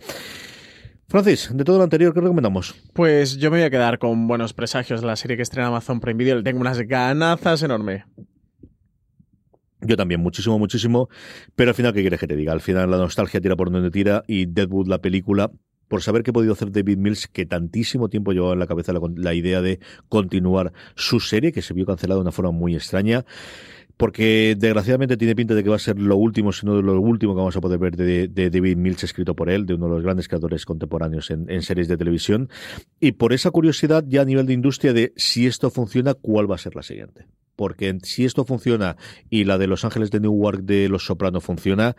[1.08, 2.74] Francis, de todo lo anterior, ¿qué recomendamos?
[2.92, 6.00] Pues yo me voy a quedar con buenos presagios de la serie que estrena Amazon
[6.00, 6.36] Prime Video.
[6.36, 8.02] Le tengo unas ganazas enormes.
[9.82, 11.08] Yo también, muchísimo, muchísimo.
[11.54, 12.52] Pero al final, ¿qué quieres que te diga?
[12.52, 15.52] Al final la nostalgia tira por donde tira y Deadwood, la película,
[15.86, 18.92] por saber qué ha podido hacer David Mills, que tantísimo tiempo llevaba en la cabeza
[18.92, 19.78] la, la idea de
[20.08, 23.24] continuar su serie, que se vio cancelada de una forma muy extraña
[23.96, 27.32] porque desgraciadamente tiene pinta de que va a ser lo último, si no lo último
[27.34, 29.92] que vamos a poder ver de, de David Mills escrito por él, de uno de
[29.94, 32.50] los grandes creadores contemporáneos en, en, series de televisión.
[33.00, 36.56] Y por esa curiosidad ya a nivel de industria de si esto funciona, ¿cuál va
[36.56, 37.26] a ser la siguiente?
[37.56, 38.96] Porque si esto funciona
[39.30, 41.96] y la de Los Ángeles de Newark de Los Sopranos funciona,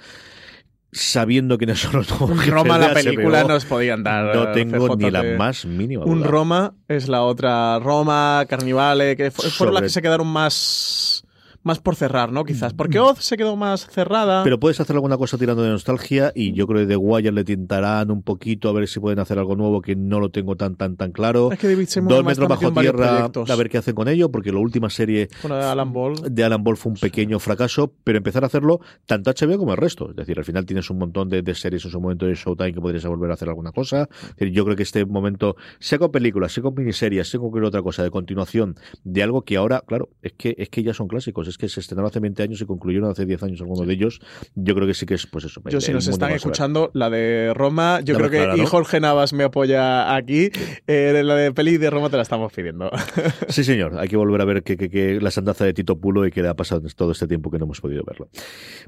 [0.92, 4.36] sabiendo quiénes son los nuevos Roma, de la película HBO, nos podían dar.
[4.36, 6.24] No tengo CJ ni la de- más mínima Un.
[6.24, 7.80] Roma es la otra.
[7.80, 11.24] Roma, Carnivale, que fu- fueron las Sobre- que se quedaron más.
[11.68, 12.46] Más por cerrar, ¿no?
[12.46, 12.74] Quizás.
[12.74, 14.42] Porque Oz se quedó más cerrada.
[14.46, 17.44] Pero puedes hacer alguna cosa tirando de nostalgia y yo creo que The Wire le
[17.44, 20.78] tintarán un poquito a ver si pueden hacer algo nuevo que no lo tengo tan
[20.78, 21.52] tan tan claro.
[21.52, 24.60] Es que David Dos metros bajo tierra a ver qué hacen con ello porque la
[24.60, 26.16] última serie de Alan Ball.
[26.30, 29.78] de Alan Ball fue un pequeño fracaso, pero empezar a hacerlo tanto HBO como el
[29.78, 30.10] resto.
[30.12, 32.72] Es decir, al final tienes un montón de, de series en su momento de Showtime
[32.72, 34.08] que podrías volver a hacer alguna cosa.
[34.22, 37.50] Es decir, yo creo que este momento, sea con películas, sea con miniseries, sea con
[37.50, 40.94] cualquier otra cosa de continuación de algo que ahora, claro, es que es que ya
[40.94, 43.88] son clásicos, es que se estrenaron hace 20 años y concluyeron hace 10 años algunos
[43.88, 44.20] de ellos.
[44.56, 45.62] Yo creo que sí que es, pues eso.
[45.70, 49.44] Yo, si nos están escuchando, la de Roma, yo creo que y Jorge Navas me
[49.44, 50.50] apoya aquí.
[50.88, 52.90] Eh, la de peli de Roma te la estamos pidiendo.
[53.50, 53.98] Sí, señor.
[53.98, 56.42] Hay que volver a ver que, que- que la sandaza de Tito Pulo y que
[56.42, 58.30] le ha pasado todo este tiempo que no hemos podido verlo.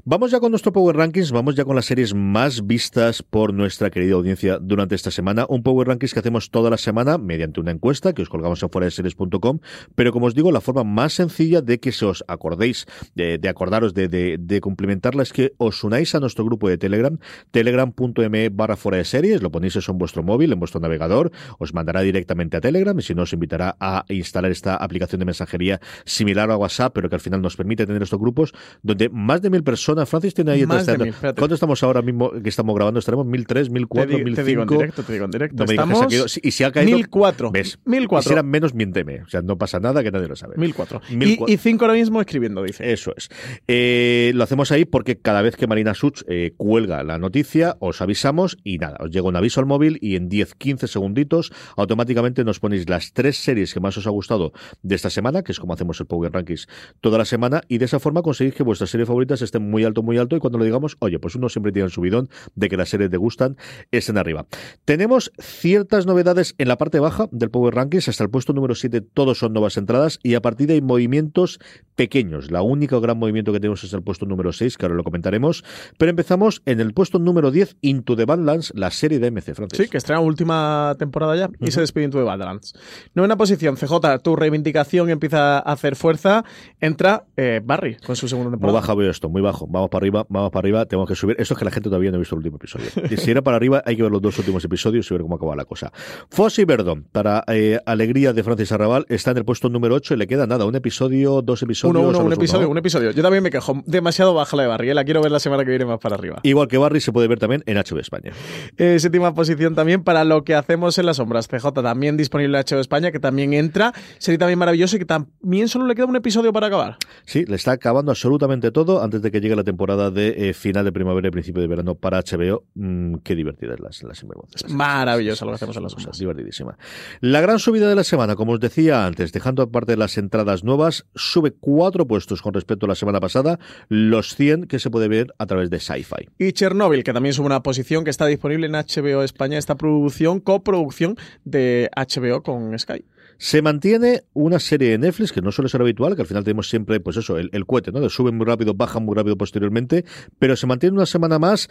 [0.04, 3.90] Vamos ya con nuestro Power Rankings, vamos ya con las series más vistas por nuestra
[3.90, 5.46] querida audiencia durante esta semana.
[5.48, 8.70] Un Power Rankings que hacemos toda la semana mediante una encuesta que os colgamos en
[8.70, 9.60] fueradeseries.com,
[9.94, 13.48] pero como os digo, la forma más sencilla de que se os acordéis, de, de
[13.48, 17.16] acordaros de, de, de cumplimentarla es que os unáis a nuestro grupo de Telegram,
[17.50, 21.72] telegram.me barra fuera de series, lo ponéis eso en vuestro móvil, en vuestro navegador, os
[21.74, 25.80] mandará directamente a Telegram y si no os invitará a instalar esta aplicación de mensajería
[26.04, 29.50] similar a WhatsApp, pero que al final nos permite tener estos grupos donde más de
[29.50, 31.14] mil personas, Francis tiene ahí Más de mil.
[31.36, 32.98] ¿Cuánto estamos ahora mismo que estamos grabando?
[32.98, 35.30] ¿Estaremos mil tres, mil Te, cuatro, di- mil te digo en directo, te digo en
[35.30, 35.56] directo.
[35.56, 37.50] No me Estamos Y si ha caído, 1004.
[37.50, 37.78] ¿ves?
[37.84, 38.20] 1004.
[38.20, 39.22] Y si eran menos, miénteme.
[39.22, 40.56] O sea, no pasa nada que nadie lo sabe.
[40.56, 41.00] 1004.
[41.10, 42.92] Mil Y, cua- y cinco ahora mismo escribiendo, dice.
[42.92, 43.28] Eso es.
[43.68, 48.00] Eh, lo hacemos ahí porque cada vez que Marina Such eh, cuelga la noticia, os
[48.00, 52.60] avisamos y nada, os llega un aviso al móvil y en 10-15 segunditos automáticamente nos
[52.60, 55.74] ponéis las tres series que más os ha gustado de esta semana, que es como
[55.74, 56.66] hacemos el Power Rankings
[57.00, 60.02] toda la semana, y de esa forma conseguís que vuestras series favoritas estén muy alto,
[60.02, 62.76] muy alto, y cuando lo digamos, oye, pues uno siempre tiene el subidón de que
[62.76, 63.56] las series te gustan,
[63.90, 64.46] estén arriba.
[64.84, 69.00] Tenemos ciertas novedades en la parte baja del Power Rankings, hasta el puesto número 7
[69.00, 71.58] todos son nuevas entradas, y a partir de ahí movimientos
[71.96, 72.29] pequeños.
[72.50, 75.64] La única gran movimiento que tenemos es el puesto número 6, que ahora lo comentaremos,
[75.98, 79.78] pero empezamos en el puesto número 10, Into the Badlands, la serie de MC, Francis.
[79.78, 82.74] Sí, que estrena última temporada ya y se despide de Badlands.
[83.14, 86.44] Novena posición, CJ, tu reivindicación empieza a hacer fuerza.
[86.80, 88.80] Entra eh, Barry con su segunda Muy temporada.
[88.80, 89.66] baja veo esto, muy bajo.
[89.68, 91.36] Vamos para arriba, vamos para arriba, tenemos que subir.
[91.38, 92.86] Esto es que la gente todavía no ha visto el último episodio.
[93.20, 95.54] Si era para arriba, hay que ver los dos últimos episodios y ver cómo acaba
[95.54, 95.92] la cosa.
[96.30, 100.16] Fossey Verdon, para eh, alegría de Francis Arrabal, está en el puesto número 8 y
[100.16, 103.10] le queda nada, un episodio, dos episodios, Uno, uno, un es episodio, un episodio.
[103.10, 104.94] Yo también me quejo demasiado baja la de Barry, ¿eh?
[104.94, 106.40] la quiero ver la semana que viene más para arriba.
[106.42, 108.32] Igual que Barry se puede ver también en HBO España.
[108.76, 111.48] Eh, séptima posición también para lo que hacemos en las sombras.
[111.48, 113.92] CJ también disponible en HBO España, que también entra.
[114.18, 116.96] Sería también maravilloso y que también solo le queda un episodio para acabar.
[117.24, 120.84] Sí, le está acabando absolutamente todo antes de que llegue la temporada de eh, final
[120.84, 122.64] de primavera y principio de verano para HBO.
[122.74, 124.70] Mm, qué divertidas las, las sinvergüenzas.
[124.70, 126.18] Maravilloso lo que hacemos en las sombras.
[126.18, 126.76] divertidísima.
[127.20, 131.06] La gran subida de la semana, como os decía antes, dejando aparte las entradas nuevas,
[131.14, 135.32] sube cuatro puestos con respecto a la semana pasada, los 100 que se puede ver
[135.38, 136.28] a través de Sci-Fi.
[136.40, 140.40] Y Chernobyl, que también sube una posición que está disponible en HBO España, esta producción,
[140.40, 143.04] coproducción de HBO con Sky.
[143.38, 146.68] Se mantiene una serie de Netflix que no suele ser habitual, que al final tenemos
[146.68, 148.00] siempre, pues eso, el, el cohete, ¿no?
[148.00, 150.04] De suben muy rápido, bajan muy rápido posteriormente,
[150.40, 151.68] pero se mantiene una semana más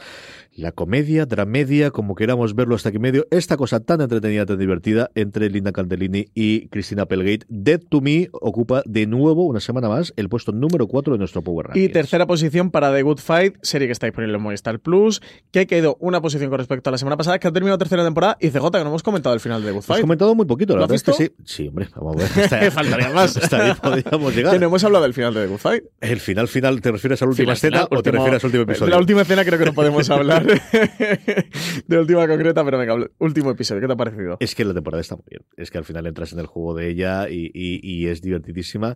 [0.56, 5.10] la comedia, dramedia, como queramos verlo hasta aquí medio, esta cosa tan entretenida, tan divertida
[5.16, 7.46] entre Linda Candellini y Cristina Applegate.
[7.48, 11.42] Dead to Me ocupa de nuevo una semana más el puesto número 4 de nuestro
[11.44, 11.86] Power Rankings.
[11.86, 15.22] Y tercera posición para The Good Fight, serie que está disponible en Movistar Plus,
[15.52, 18.38] que quedó una posición con respecto a la semana pasada, que ha terminado tercera temporada,
[18.42, 20.02] y CJ, que no hemos comentado el final de The Good Hemos Fight.
[20.02, 21.36] comentado muy poquito, la ¿Lo has verdad es que visto?
[21.46, 21.54] sí.
[21.64, 22.30] Sí, hombre, vamos a ver.
[22.44, 23.38] Hasta, Faltaría más.
[23.42, 24.54] hasta ahí podríamos llegar.
[24.54, 25.84] Que no hemos hablado del final de The Good Fight.
[26.02, 28.48] El final final, ¿te refieres a la última Final, escena final, o te refieres al
[28.48, 28.92] último De episodio?
[28.92, 30.39] la última escena creo que no podemos hablar
[31.88, 34.38] de última concreta, pero venga, último episodio, ¿qué te ha parecido?
[34.40, 35.42] Es que la temporada está muy bien.
[35.58, 38.96] Es que al final entras en el juego de ella y, y- y es divertidísima.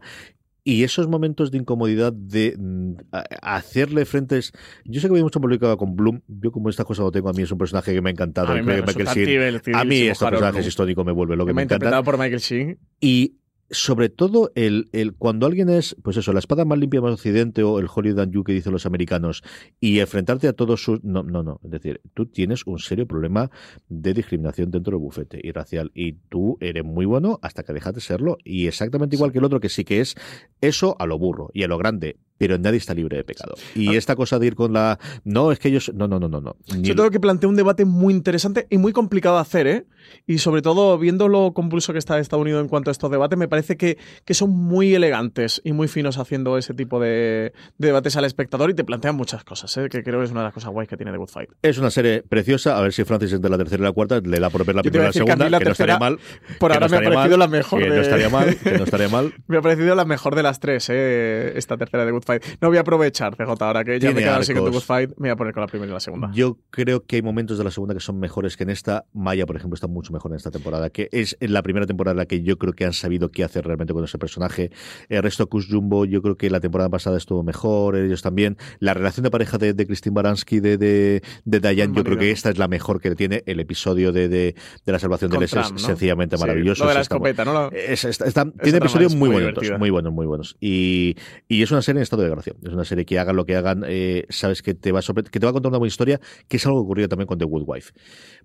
[0.66, 2.94] Y esos momentos de incomodidad de mm,
[3.41, 4.54] hacerle frentes.
[4.86, 6.22] Yo sé que había mucho publicado con Bloom.
[6.28, 8.48] Yo, como estas cosas lo tengo, a mí es un personaje que me ha encantado.
[8.54, 11.12] A mí me que Michael resulta Sheen- divertidísimo a mí este personaje es histórico, me
[11.12, 11.76] vuelve lo que me me ha encanta.
[11.88, 12.80] interpretado por Michael Sheen.
[13.02, 13.39] Y
[13.74, 17.63] sobre todo, el, el cuando alguien es, pues eso, la espada más limpia más occidente
[17.63, 19.43] o el Hollywood and You que dicen los americanos,
[19.80, 21.03] y enfrentarte a todos sus.
[21.03, 21.59] No, no, no.
[21.63, 23.51] Es decir, tú tienes un serio problema
[23.89, 25.91] de discriminación dentro del bufete y racial.
[25.93, 28.38] Y tú eres muy bueno hasta que dejas de serlo.
[28.43, 30.15] Y exactamente igual que el otro, que sí que es
[30.61, 32.17] eso a lo burro y a lo grande.
[32.48, 33.56] Pero nadie está libre de pecado.
[33.76, 35.00] Y esta cosa de ir con la.
[35.24, 35.91] No, es que ellos.
[35.94, 36.41] No, no, no, no.
[36.41, 36.56] no.
[36.68, 39.86] Sobre todo que plantea un debate muy interesante y muy complicado de hacer, ¿eh?
[40.28, 43.38] Y sobre todo, viendo lo compulso que está Estados Unidos en cuanto a estos debates,
[43.39, 47.88] me parece que, que son muy elegantes y muy finos haciendo ese tipo de, de
[47.88, 49.88] debates al espectador y te plantean muchas cosas, ¿eh?
[49.89, 51.50] Que creo que es una de las cosas guays que tiene The Good Fight.
[51.62, 52.78] Es una serie preciosa.
[52.78, 54.82] A ver si Francis entre la tercera y la cuarta le da por ver la
[54.82, 56.20] Yo primera y la que segunda, la que no estaría tercera, mal.
[56.60, 58.78] por ahora no me ha parecido mal, la mejor Que de- no estaría mal, que
[58.78, 59.34] no estaría mal.
[59.48, 61.54] Me ha parecido la mejor de las tres, ¿eh?
[61.56, 62.33] Esta tercera de Good Fight.
[62.62, 64.72] No voy a aprovechar, CJ, ahora que ya Tiene me he quedado arcos.
[64.74, 66.32] Good Fight, me voy a poner con la primera y la segunda.
[66.34, 69.06] Yo creo que hay momentos de la segunda que son mejores que en esta.
[69.14, 72.14] Maya, por ejemplo, está mucho mejor en esta temporada, que es en la primera temporada
[72.14, 74.72] en la que yo creo que han sabido qué hacer realmente con ese personaje.
[75.10, 78.58] El resto, Kush Jumbo, yo creo que la temporada pasada estuvo mejor, ellos también.
[78.80, 82.32] La relación de pareja de, de Christine Baranski, de, de, de Diane, yo creo que
[82.32, 83.44] esta es la mejor que tiene.
[83.46, 84.56] El episodio de, de,
[84.86, 85.78] de la salvación de Con Les es ¿no?
[85.80, 86.84] sencillamente Sí, maravilloso.
[86.84, 87.54] lo de la Está- escopeta, ¿no?
[87.54, 89.78] Lo- es- está- está- tiene episodios muy, muy bonitos, divertida.
[89.78, 90.58] muy buenos, muy buenos.
[90.60, 91.16] Y,
[91.48, 92.53] y es una serie en estado de gracia.
[92.64, 95.39] Es una serie que hagan lo que hagan, eh, sabes que te va a que
[95.39, 97.45] te va a contar una buena historia, que es algo que ocurrió también con The
[97.45, 97.93] Good Wife.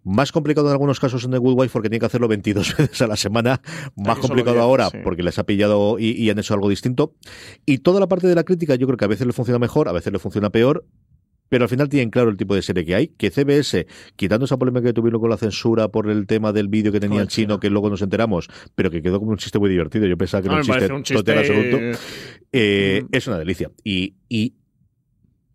[0.05, 3.03] Más complicado en algunos casos en The Good Wife porque tiene que hacerlo 22 veces
[3.03, 3.61] a la semana.
[3.97, 4.99] Más Aquí complicado 10, ahora sí.
[5.03, 7.15] porque les ha pillado y, y han hecho algo distinto.
[7.67, 9.89] Y toda la parte de la crítica yo creo que a veces le funciona mejor,
[9.89, 10.85] a veces le funciona peor.
[11.49, 13.87] Pero al final tienen claro el tipo de serie que hay, que CBS,
[14.17, 17.23] quitando esa polémica que tuvieron con la censura por el tema del vídeo que tenía
[17.23, 17.61] el chino, chino.
[17.61, 20.07] que luego nos enteramos, pero que quedó como un chiste muy divertido.
[20.07, 21.99] Yo pensaba que No, era un me chiste, parece un total chiste- absoluto.
[22.53, 23.09] Eh, Mm.
[23.13, 23.71] Es una delicia.
[23.85, 24.55] Y, y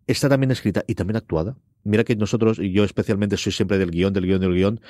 [0.07, 1.55] está también escrita y también actuada.
[1.83, 4.81] Mira que nosotros, y yo especialmente, soy siempre del guion, del guion, del guion,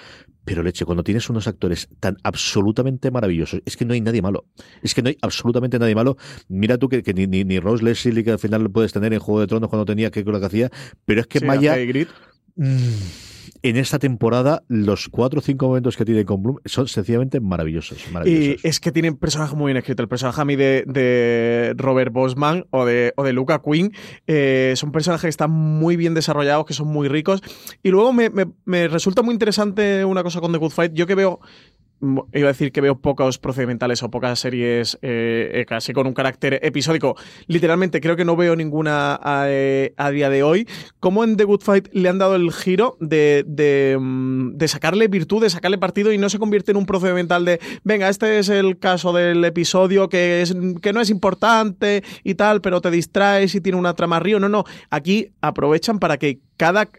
[0.45, 4.45] pero leche, cuando tienes unos actores tan absolutamente maravillosos, es que no hay nadie malo.
[4.81, 6.17] Es que no hay absolutamente nadie malo.
[6.49, 9.13] Mira tú que, que ni, ni, ni Rose Leslie, que al final lo puedes tener
[9.13, 10.69] en Juego de Tronos cuando tenía que lo que hacía,
[11.05, 12.07] pero es que Sí, Maya, hace
[12.57, 17.97] en esta temporada, los cuatro o cinco momentos que tiene con Bloom son sencillamente maravillosos.
[18.07, 18.65] Y maravillosos.
[18.65, 20.01] es que tiene un personaje muy bien escrito.
[20.03, 23.93] El personaje a mí de, de Robert Bosman o de, o de Luca Quinn
[24.27, 27.41] eh, son personajes que están muy bien desarrollados, que son muy ricos.
[27.81, 30.93] Y luego me, me- me resulta muy interesante una cosa con The Good Fight.
[30.93, 31.39] Yo que veo.
[32.33, 36.13] Iba a decir que veo pocos procedimentales o pocas series eh, eh, casi con un
[36.13, 37.15] carácter episódico.
[37.47, 40.67] Literalmente creo que no veo ninguna a, eh, a día de hoy.
[40.99, 45.07] Como en The Good Fight le han dado el giro de, de, mm, de sacarle
[45.07, 48.49] virtud, de sacarle partido y no se convierte en un procedimental de, venga, este es
[48.49, 53.55] el caso del episodio que, es, que no es importante y tal, pero te distraes
[53.55, 54.41] y tiene una trama río.
[54.41, 56.89] No, no, aquí aprovechan para que cada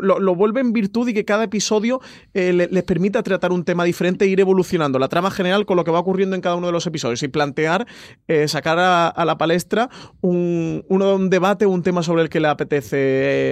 [0.00, 2.00] lo, lo vuelve en virtud y que cada episodio
[2.34, 4.98] eh, le- les permita tratar un tema diferente e ir evolucionando.
[4.98, 7.28] La trama general con lo que va ocurriendo en cada uno de los episodios y
[7.28, 7.86] plantear,
[8.28, 9.88] eh, sacar a, la palestra
[10.20, 12.96] un, uno, un debate, un tema sobre el que le apetece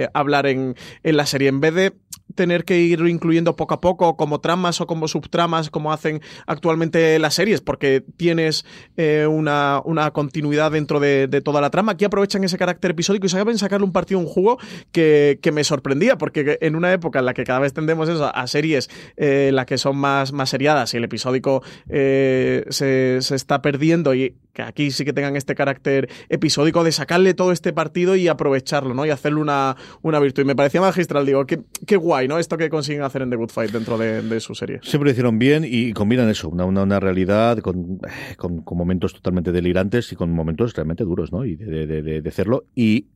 [0.03, 1.93] eh, hablar en, en la serie, en vez de
[2.35, 7.19] tener que ir incluyendo poco a poco como tramas o como subtramas como hacen actualmente
[7.19, 8.65] las series, porque tienes
[8.97, 11.93] eh, una, una, continuidad dentro de, toda la trama.
[11.93, 14.57] Aquí aprovechan ese carácter episódico y saben sacarle un partido, un jugo
[14.91, 18.31] que, que, me sorprendía, porque en una época en la que cada vez tendemos eso,
[18.33, 23.35] a series eh, las que son más, más seriadas y el episódico eh, se, se
[23.35, 27.73] está perdiendo y que aquí sí que tengan este carácter episódico de sacarle todo este
[27.73, 29.05] partido y aprovecharlo, ¿no?
[29.05, 30.43] Y hacerle una, una virtud.
[30.43, 32.37] Y me parecía magistral, digo, qué, qué guay, ¿no?
[32.37, 34.79] Esto que consiguen hacer en The Good Fight dentro de, su serie.
[34.81, 37.99] Siempre lo hicieron bien y combinan eso, una, una, realidad con,
[38.37, 41.45] con, con, momentos totalmente delirantes y con momentos realmente duros, ¿no?
[41.45, 42.65] Y de, de, de, de hacerlo.
[42.75, 43.07] Y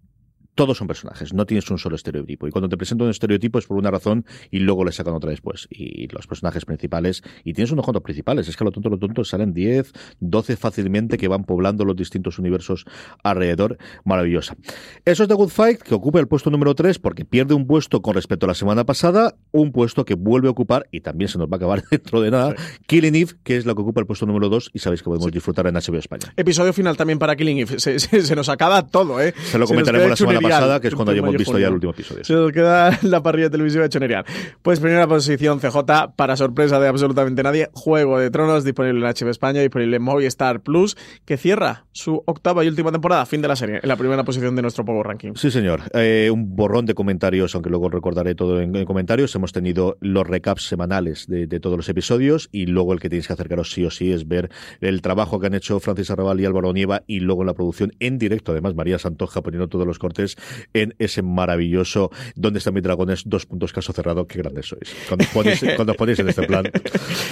[0.55, 2.47] todos son personajes, no tienes un solo estereotipo.
[2.47, 5.29] Y cuando te presento un estereotipo es por una razón y luego le sacan otra
[5.29, 5.67] después.
[5.69, 8.97] Y los personajes principales, y tienes unos cuantos principales, es que a lo tonto, lo
[8.97, 12.85] tonto salen 10, 12 fácilmente que van poblando los distintos universos
[13.23, 13.77] alrededor.
[14.05, 14.55] Maravillosa.
[15.03, 18.01] Eso es The Good Fight, que ocupa el puesto número 3 porque pierde un puesto
[18.01, 21.37] con respecto a la semana pasada, un puesto que vuelve a ocupar, y también se
[21.37, 22.77] nos va a acabar dentro de nada, sí.
[22.87, 25.25] Killing Eve, que es la que ocupa el puesto número 2 y sabéis que podemos
[25.25, 25.31] sí.
[25.31, 26.33] disfrutar en HBO España.
[26.37, 27.79] Episodio final también para Killing Eve.
[27.79, 29.33] Se, se, se nos acaba todo, ¿eh?
[29.51, 32.23] Se lo comentaremos la semana pasada, que es cuando hayamos visto ya el último episodio.
[32.23, 34.23] Se nos queda la parrilla televisiva de
[34.61, 35.77] Pues primera posición CJ,
[36.15, 40.61] para sorpresa de absolutamente nadie, Juego de Tronos, disponible en HBO España, disponible en Movistar
[40.61, 44.23] Plus, que cierra su octava y última temporada, fin de la serie, en la primera
[44.23, 45.33] posición de nuestro Power Ranking.
[45.35, 45.81] Sí, señor.
[45.93, 49.33] Eh, un borrón de comentarios, aunque luego recordaré todo en, en comentarios.
[49.35, 53.27] Hemos tenido los recaps semanales de, de, todos los episodios y luego el que tenéis
[53.27, 54.49] que acercaros sí o sí es ver
[54.81, 58.17] el trabajo que han hecho Francis Arrabal y Álvaro Nieva y luego la producción en
[58.17, 60.34] directo, además María Santoja poniendo todos los cortes
[60.73, 63.23] en ese maravilloso ¿Dónde están mis dragones?
[63.25, 64.27] Dos puntos caso cerrado.
[64.27, 64.95] Qué grandes sois.
[65.07, 66.65] Cuando os ponéis, cuando os ponéis en este plan,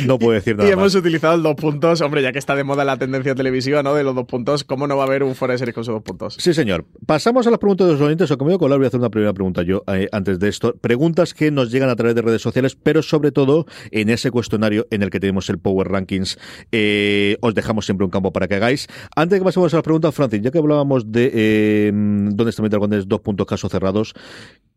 [0.06, 0.96] no puedo decir nada Y hemos más.
[0.96, 2.02] utilizado el dos puntos.
[2.02, 3.94] Hombre, ya que está de moda la tendencia televisiva, ¿no?
[3.96, 5.94] De los dos puntos, ¿cómo no va a haber un fuera de serie con sus
[5.94, 6.36] dos puntos?
[6.40, 6.86] Sí, señor.
[7.06, 8.30] Pasamos a las preguntas de los oyentes.
[8.32, 10.76] O conmigo, Colar, voy a hacer una primera pregunta yo eh, antes de esto.
[10.76, 14.88] Preguntas que nos llegan a través de redes sociales, pero sobre todo en ese cuestionario
[14.92, 16.38] en el que tenemos el Power Rankings.
[16.72, 18.88] Eh, os dejamos siempre un campo para que hagáis.
[19.16, 22.64] Antes de que pasemos a las preguntas, Francis, ya que hablábamos de eh, dónde están
[22.64, 22.72] mis
[23.08, 24.14] dos puntos caso cerrados.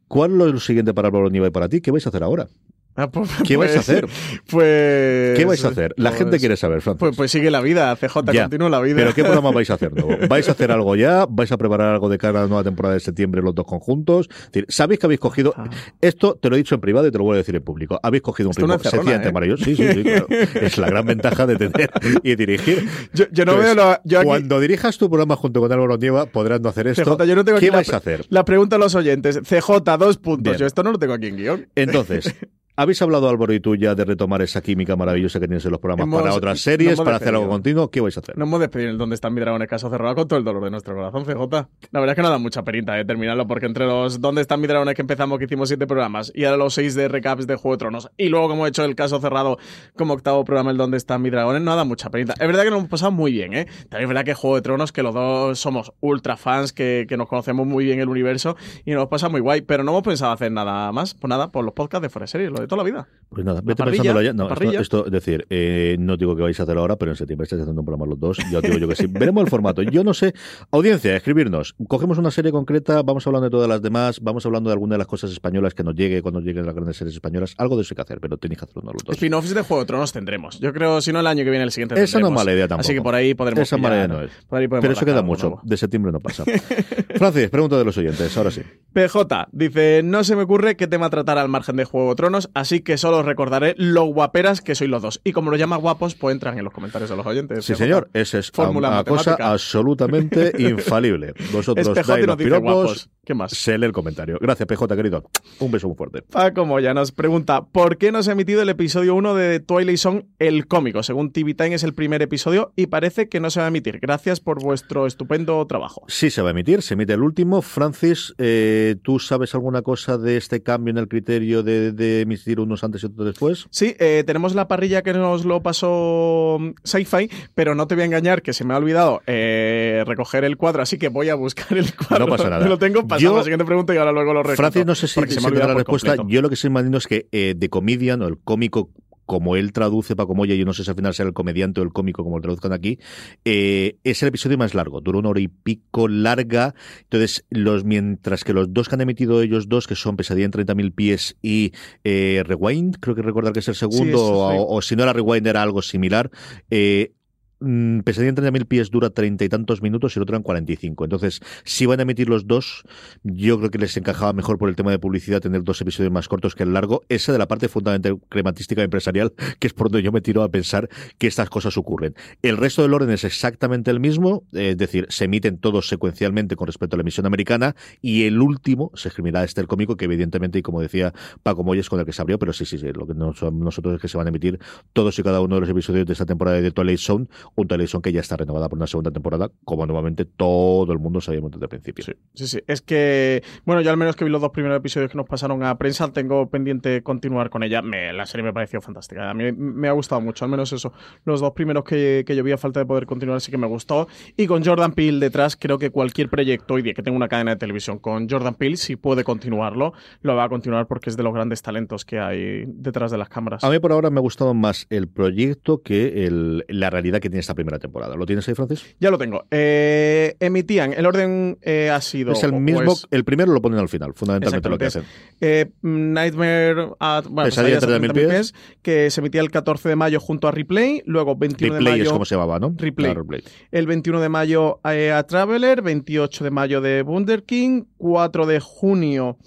[0.09, 1.81] ¿Cuál es lo siguiente para Pablo y para ti?
[1.81, 2.49] ¿Qué vais a hacer ahora?
[2.97, 4.07] Ah, pues, ¿Qué vais a hacer?
[4.51, 5.39] Pues.
[5.39, 5.95] ¿Qué vais a hacer?
[5.97, 7.01] La pues, gente quiere saber, Francis.
[7.01, 8.97] Pues, pues, sigue la vida, CJ, ya, continúa la vida.
[8.97, 10.17] ¿Pero qué programa vais a hacer nuevo?
[10.29, 11.27] ¿Vais a hacer algo ya?
[11.29, 14.29] ¿Vais a preparar algo de cara a la nueva temporada de septiembre los dos conjuntos?
[14.31, 15.53] Es decir, ¿Sabéis que habéis cogido.
[15.57, 15.69] Ah.
[16.01, 17.99] Esto te lo he dicho en privado y te lo voy a decir en público.
[18.03, 19.33] Habéis cogido un Esto ritmo sencillamente ¿eh?
[19.33, 19.65] maravilloso.
[19.65, 20.03] Sí, sí, sí.
[20.03, 20.27] Claro.
[20.31, 21.91] es la gran ventaja de tener
[22.23, 22.89] y dirigir.
[23.13, 24.27] Yo, yo no Entonces, veo lo, yo aquí...
[24.27, 27.17] Cuando dirijas tu programa junto con Álvaro Nieva, podrás no hacer esto.
[27.17, 28.27] CJ, yo no tengo ¿Qué aquí vais la, a hacer?
[28.29, 29.41] La pregunta a los oyentes.
[29.43, 30.53] CJ, dos puntos.
[30.53, 30.57] Bien.
[30.59, 31.69] Yo esto no lo tengo aquí en guion.
[31.75, 32.35] Entonces.
[32.79, 35.81] ¿Habéis hablado, Álvaro y tú, ya de retomar esa química maravillosa que tienes en los
[35.81, 37.91] programas Hemos- para otras series, para hacer algo continuo?
[37.91, 38.37] ¿Qué vais a hacer?
[38.37, 40.63] No hemos despedido el Dónde están mi dragón en caso cerrado con todo el dolor
[40.63, 41.69] de nuestro corazón, CJ.
[41.91, 44.61] La verdad es que no da mucha perita eh, terminarlo, porque entre los Dónde están
[44.61, 47.57] mi dragones que empezamos, que hicimos siete programas, y ahora los seis de recaps de
[47.57, 49.57] Juego de Tronos, y luego como he hecho el caso cerrado
[49.97, 52.35] como octavo programa, el Dónde están mis dragones, no da mucha perita.
[52.35, 53.67] Es verdad que nos hemos pasado muy bien, ¿eh?
[53.89, 57.17] También es verdad que Juego de Tronos, que los dos somos ultra fans, que, que
[57.17, 58.55] nos conocemos muy bien el universo,
[58.85, 61.65] y nos pasa muy guay, pero no hemos pensado hacer nada más, pues nada, por
[61.65, 63.09] los podcasts de Fuera de Series, lo de toda la vida.
[63.29, 64.33] Pues nada, vete parrilla, pensándolo ya.
[64.33, 67.45] No, esto, es decir, eh, no digo que vais a hacer ahora, pero en septiembre
[67.45, 68.39] estáis haciendo un programa los dos.
[68.51, 69.07] Ya os digo yo que sí.
[69.11, 69.83] Veremos el formato.
[69.83, 70.35] Yo no sé.
[70.71, 71.75] Audiencia, escribirnos.
[71.89, 74.99] Cogemos una serie concreta, vamos hablando de todas las demás, vamos hablando de alguna de
[74.99, 77.55] las cosas españolas que nos llegue cuando lleguen las grandes series españolas.
[77.59, 79.17] Algo de eso hay que hacer, pero tenéis que hacerlo uno los dos.
[79.17, 80.61] Spin-offs de Juego de Tronos tendremos.
[80.61, 82.33] Yo creo, si no, el año que viene, el siguiente Esa no es tendremos.
[82.41, 82.87] mala idea tampoco.
[82.87, 84.31] Así que por ahí podremos Esa mala idea no es.
[84.49, 85.61] Pero eso queda mucho.
[85.63, 86.45] De septiembre no pasa.
[87.17, 88.63] Francis, pregunta de los oyentes, ahora sí.
[88.93, 92.51] PJ dice, no se me ocurre qué tema tratar al margen de Juego de Tronos,
[92.57, 95.21] así que solo recordaré lo guaperas que sois los dos.
[95.25, 97.65] Y como lo llama guapos, pues entran en los comentarios de los oyentes.
[97.65, 98.09] Sí, señor.
[98.15, 101.35] Esa es una cosa absolutamente infalible.
[101.53, 103.11] Vosotros Espejote dais los piropos, guapos.
[103.27, 103.51] ¿Qué más?
[103.51, 104.39] se lee el comentario.
[104.41, 105.25] Gracias, PJ, querido.
[105.59, 106.23] Un beso muy fuerte.
[106.23, 109.99] Paco Moya nos pregunta, ¿por qué no se ha emitido el episodio 1 de Twilight
[109.99, 111.03] Zone, el cómico?
[111.03, 113.99] Según TV Time es el primer episodio y parece que no se va a emitir.
[113.99, 116.05] Gracias por vuestro estupendo trabajo.
[116.07, 117.63] Sí, se va a emitir, se emite el último.
[117.63, 122.61] Francis, eh, ¿tú sabes alguna cosa de este cambio en el criterio de, de emitir
[122.61, 123.67] unos antes y otros después?
[123.71, 128.03] Sí, eh, tenemos la parrilla que nos lo pasó mm, Sci-Fi, pero no te voy
[128.03, 131.35] a engañar que se me ha olvidado eh, recoger el cuadro, así que voy a
[131.35, 132.27] buscar el cuadro.
[132.27, 132.69] No pasa nada.
[132.69, 134.57] Lo tengo Yo- a la siguiente pregunta y ahora luego lo recuerdo.
[134.57, 136.17] Francis, no sé si, se me me la respuesta.
[136.17, 136.35] completo.
[136.35, 138.91] Yo lo que sí imagino es que eh, de comedian o el cómico
[139.25, 141.83] como él traduce Paco Moya, yo no sé si al final será el comediante o
[141.83, 143.01] el cómico como lo traduzcan aquí,
[143.45, 148.45] eh, es el episodio más largo, duró una hora y pico larga, entonces los mientras
[148.45, 151.73] que los dos que han emitido ellos dos, que son Pesadilla en 30.000 pies y
[152.05, 154.57] eh, Rewind, creo que recordar que es el segundo, Sí, eso sí.
[154.61, 156.31] o, o si no era Rewind era algo similar,
[156.71, 157.11] eh,
[157.59, 161.05] Pesadilla en 30.000 pies dura treinta y tantos minutos y el otro en 45.
[161.05, 162.83] Entonces, si van a emitir los dos,
[163.23, 166.29] yo creo que les encajaba mejor por el tema de publicidad tener dos episodios más
[166.29, 167.03] cortos que el largo.
[167.09, 170.51] Esa de la parte fundamental crematística empresarial, que es por donde yo me tiro a
[170.51, 170.89] pensar
[171.19, 172.15] que estas cosas ocurren.
[172.43, 176.57] El resto del orden es exactamente el mismo, eh, es decir, se emiten todos secuencialmente
[176.57, 180.05] con respecto a la emisión americana y el último se escribirá este el cómico, que
[180.05, 182.89] evidentemente, y como decía Paco Moyes, con el que se abrió, pero sí, sí, sí,
[182.93, 184.59] lo que nos- nosotros es que se van a emitir
[184.93, 188.03] todos y cada uno de los episodios de esta temporada de Twilight Zone, un Zone
[188.03, 191.65] que ya está renovada por una segunda temporada, como nuevamente todo el mundo sabíamos desde
[191.65, 192.05] el principio.
[192.35, 192.59] Sí, sí.
[192.67, 195.63] Es que, bueno, yo al menos que vi los dos primeros episodios que nos pasaron
[195.63, 197.83] a prensa, tengo pendiente continuar con ella.
[197.83, 199.31] Me- la serie me pareció fantástica.
[199.31, 200.93] A mí me ha gustado mucho, al menos eso.
[201.25, 203.67] Los dos primeros que, que yo vi a falta de poder continuar sí que me
[203.67, 204.09] gustó.
[204.37, 207.53] Y con Jordan Peele detrás, creo que cualquier proyecto hoy día que tenga una cadena
[207.53, 209.93] de televisión con Jordan Peele, si puede continuarlo,
[210.23, 213.29] lo va a continuar porque es de los grandes talentos que hay detrás de las
[213.29, 213.63] cámaras.
[213.65, 217.29] A mí por ahora me ha gustado más el proyecto que el- la realidad que
[217.31, 218.17] tiene esta primera temporada.
[218.17, 218.85] ¿Lo tienes ahí, Francis?
[219.01, 219.45] Ya lo tengo.
[219.51, 222.33] Eh, emitían, el orden eh, ha sido...
[222.33, 225.03] Es el mismo, es- el primero lo ponen al final, fundamentalmente lo que hacen.
[225.41, 228.55] Eh, Nightmare at bueno, Pesadilla a 30.000 30.000 pies.
[228.83, 232.05] que se emitía el 14 de mayo junto a Replay, luego 21 de Replay mayo
[232.05, 232.75] es como se llamaba, ¿no?
[232.77, 233.07] Replay.
[233.13, 233.43] Claro, Replay.
[233.73, 238.61] el 21 de mayo eh, a Traveler, 28 de mayo de Wunder King, 4 de
[238.61, 239.39] junio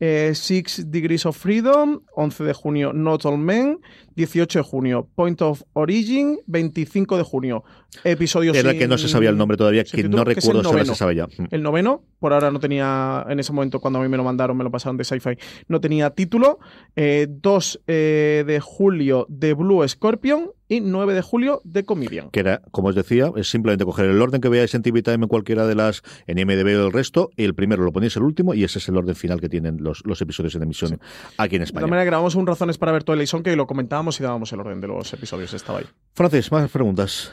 [0.00, 3.80] eh, Six Degrees of Freedom, 11 de junio Not All Men,
[4.14, 7.64] 18 de junio Point of Origin, 25 de junio
[8.04, 10.62] episodio Era sin- que no se sabía el nombre todavía, que título, no que recuerdo
[10.62, 11.26] si ahora se sabe ya.
[11.26, 11.46] Mm.
[11.50, 14.56] El noveno, por ahora no tenía, en ese momento cuando a mí me lo mandaron,
[14.56, 15.38] me lo pasaron de Sci-Fi,
[15.68, 16.58] no tenía título.
[16.96, 22.30] Eh, 2 eh, de julio de Blue Scorpion y 9 de julio de Comedian.
[22.30, 25.24] Que era, como os decía, es simplemente coger el orden que veáis en TV Time
[25.24, 28.22] en cualquiera de las, en IMDB o el resto, y el primero lo ponéis el
[28.22, 31.00] último, y ese es el orden final que tienen los, los episodios en emisión
[31.36, 31.80] aquí en De España.
[31.80, 34.60] todas maneras, grabamos un Razones para ver Twilight Zone que lo comentábamos y dábamos el
[34.60, 35.54] orden de los episodios.
[35.54, 35.86] Estaba ahí.
[36.14, 37.32] Francis, más preguntas.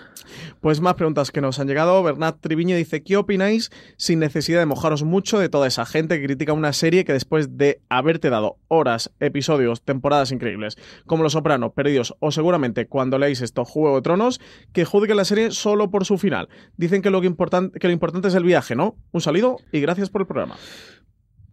[0.62, 2.02] Pues más preguntas que nos han llegado.
[2.04, 6.26] Bernat Triviño dice: ¿Qué opináis, sin necesidad de mojaros mucho, de toda esa gente que
[6.26, 11.74] critica una serie que después de haberte dado horas, episodios, temporadas increíbles, como Los Sopranos,
[11.74, 14.40] Perdidos, o seguramente cuando leáis esto, Juego de Tronos,
[14.74, 16.48] que juzguen la serie solo por su final?
[16.78, 18.96] Dicen que lo, que, importan- que lo importante es el viaje, ¿no?
[19.12, 20.56] Un saludo y gracias por el programa.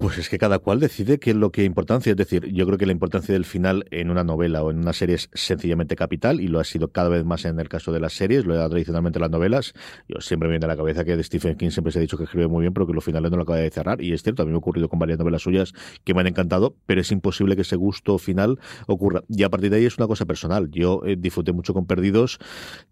[0.02, 2.10] Pues es que cada cual decide qué es lo que importancia.
[2.10, 4.92] Es decir, yo creo que la importancia del final en una novela o en una
[4.92, 8.00] serie es sencillamente capital y lo ha sido cada vez más en el caso de
[8.00, 9.74] las series, lo era tradicionalmente en las novelas.
[10.08, 12.18] Yo siempre me viene a la cabeza que de Stephen King siempre se ha dicho
[12.18, 14.02] que escribe muy bien, pero que los finales no lo acaba de cerrar.
[14.02, 15.72] Y es cierto, a mí me ha ocurrido con varias novelas suyas
[16.02, 19.22] que me han encantado, pero es imposible que ese gusto final ocurra.
[19.28, 20.68] Y a partir de ahí es una cosa personal.
[20.72, 22.40] Yo eh, disfruté mucho con Perdidos,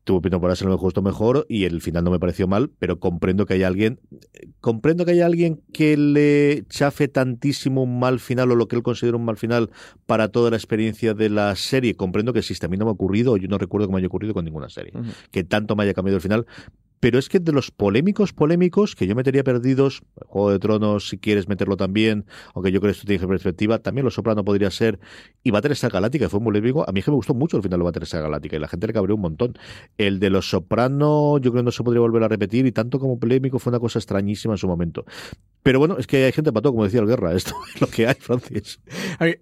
[0.04, 3.46] tuve temporadas en lo justo mejor y el final no me pareció mal, pero comprendo
[3.46, 3.98] que hay alguien
[4.60, 8.82] comprendo que haya alguien que le chafe tantísimo un mal final o lo que él
[8.82, 9.70] considera un mal final
[10.06, 11.94] para toda la experiencia de la serie.
[11.94, 12.66] Comprendo que existe.
[12.66, 14.44] A mí no me ha ocurrido, o yo no recuerdo que me haya ocurrido con
[14.44, 14.92] ninguna serie.
[15.30, 16.46] Que tanto me haya cambiado el final.
[17.00, 21.16] Pero es que de los polémicos, polémicos, que yo metería perdidos, Juego de Tronos, si
[21.16, 25.00] quieres meterlo también, aunque yo creo que esto tiene perspectiva, también Los Soprano podría ser,
[25.42, 27.62] y Battlestar Galáctica, que fue muy polémico, a mí es que me gustó mucho el
[27.62, 29.54] final de Battlestar Galáctica, y la gente le cabreó un montón.
[29.96, 32.98] El de Los Soprano, yo creo que no se podría volver a repetir, y tanto
[32.98, 35.06] como polémico fue una cosa extrañísima en su momento.
[35.62, 37.86] Pero bueno, es que hay gente para todo, como decía el Guerra, esto es lo
[37.88, 38.80] que hay, Francis.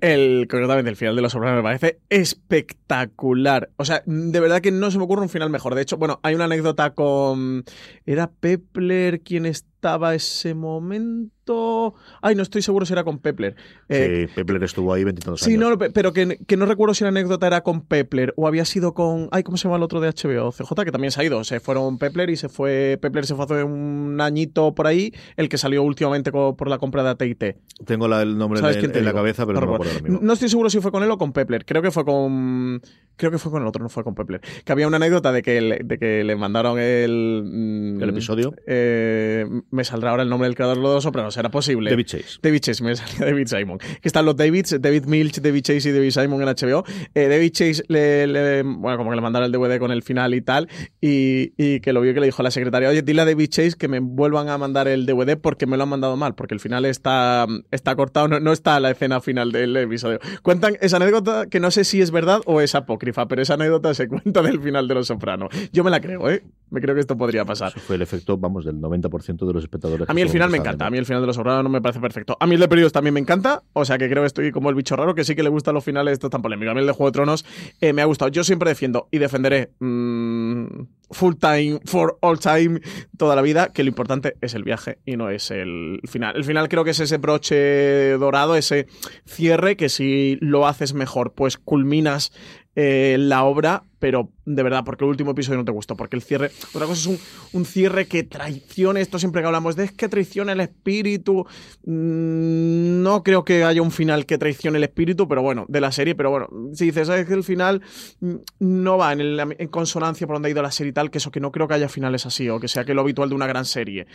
[0.01, 3.71] El, concretamente, el final de Los Sopranos me parece espectacular.
[3.77, 5.75] O sea, de verdad que no se me ocurre un final mejor.
[5.75, 7.65] De hecho, bueno, hay una anécdota con.
[8.07, 9.47] ¿Era Pepler quien
[9.79, 11.95] estaba ese momento?
[12.21, 13.55] Ay, no estoy seguro si era con Pepler.
[13.89, 15.71] Eh, sí, Pepler estuvo ahí veintitantos Sí, años.
[15.71, 18.65] no, pe- pero que, que no recuerdo si la anécdota era con Pepler o había
[18.65, 19.29] sido con.
[19.31, 20.51] Ay, ¿cómo se llama el otro de HBO?
[20.53, 21.43] CJ, que también se ha ido.
[21.45, 22.99] Se fueron Pepler y se fue.
[23.01, 27.03] Pepler se fue hace un añito por ahí, el que salió últimamente por la compra
[27.05, 27.57] de ATT.
[27.87, 29.93] Tengo la- el nombre ¿Sabes en, en la cabeza, pero no, me recuerdo.
[29.93, 30.27] acuerdo mismo.
[30.27, 31.65] No estoy seguro si fue con él o con Pepler.
[31.65, 32.83] Creo que fue con.
[33.17, 34.41] Creo que fue con el otro, no fue con Pepler.
[34.65, 37.43] Que había una anécdota de que le, de que le mandaron el.
[37.47, 38.55] mm, ¿El episodio?
[38.67, 41.35] eh, me saldrá ahora el nombre del creador de Los Sopranos.
[41.35, 41.91] ¿Será posible?
[41.91, 42.39] David Chase.
[42.43, 43.79] David Chase, me salía David Simon.
[43.79, 46.85] Que están los Davids, David Milch, David Chase y David Simon en HBO.
[47.15, 50.35] Eh, David Chase le, le- Bueno, como que le mandaron el DVD con el final
[50.35, 50.69] y tal.
[51.01, 53.49] Y, y que lo vio que le dijo a la secretaria: Oye, dile a David
[53.49, 56.35] Chase que me vuelvan a mandar el DVD porque me lo han mandado mal.
[56.35, 60.19] Porque el final está, está cortado, no, no está la escena final del episodio.
[60.43, 63.93] Cuentan esa anécdota que no sé si es verdad o es apócrifa, pero esa anécdota
[63.95, 65.49] se cuenta del final de Los Sopranos.
[65.73, 66.43] Yo me la creo, ¿eh?
[66.71, 67.69] Me creo que esto podría pasar.
[67.69, 70.09] Eso fue el efecto, vamos, del 90% de los espectadores.
[70.09, 70.87] A mí el final me encanta.
[70.87, 72.37] A mí el final de Los Sopranos no me parece perfecto.
[72.39, 73.63] A mí el de Perdidos también me encanta.
[73.73, 75.75] O sea que creo que estoy como el bicho raro que sí que le gustan
[75.75, 76.73] los finales estos tan polémicos.
[76.73, 77.45] A mí el de Juego de Tronos
[77.81, 78.31] eh, me ha gustado.
[78.31, 80.67] Yo siempre defiendo y defenderé mm,
[81.11, 82.81] full time, for all time,
[83.17, 86.37] toda la vida, que lo importante es el viaje y no es el final.
[86.37, 88.87] El final creo que es ese broche dorado, ese
[89.27, 92.33] cierre que si lo haces mejor, pues culminas
[92.77, 96.23] eh, la obra, pero de verdad, porque el último episodio no te gustó, porque el
[96.23, 97.19] cierre, otra cosa es un,
[97.53, 101.47] un cierre que traicione, esto siempre que hablamos de es que traiciona el espíritu,
[101.85, 105.93] mm, no creo que haya un final que traicione el espíritu, pero bueno, de la
[105.93, 107.83] serie, pero bueno, si dices, ¿sabes que el final
[108.21, 111.31] mm, no va en, consonancia por donde ha ido la serie y tal, que eso
[111.31, 113.47] que no creo que haya finales así, o que sea que lo habitual de una
[113.47, 114.07] gran serie.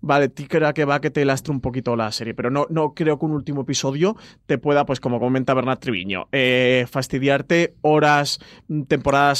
[0.00, 3.18] Vale, ti que va que te lastre un poquito la serie, pero no, no creo
[3.18, 4.16] que un último episodio
[4.46, 8.38] te pueda, pues como comenta Bernard Triviño, eh, fastidiarte horas,
[8.68, 8.82] mm,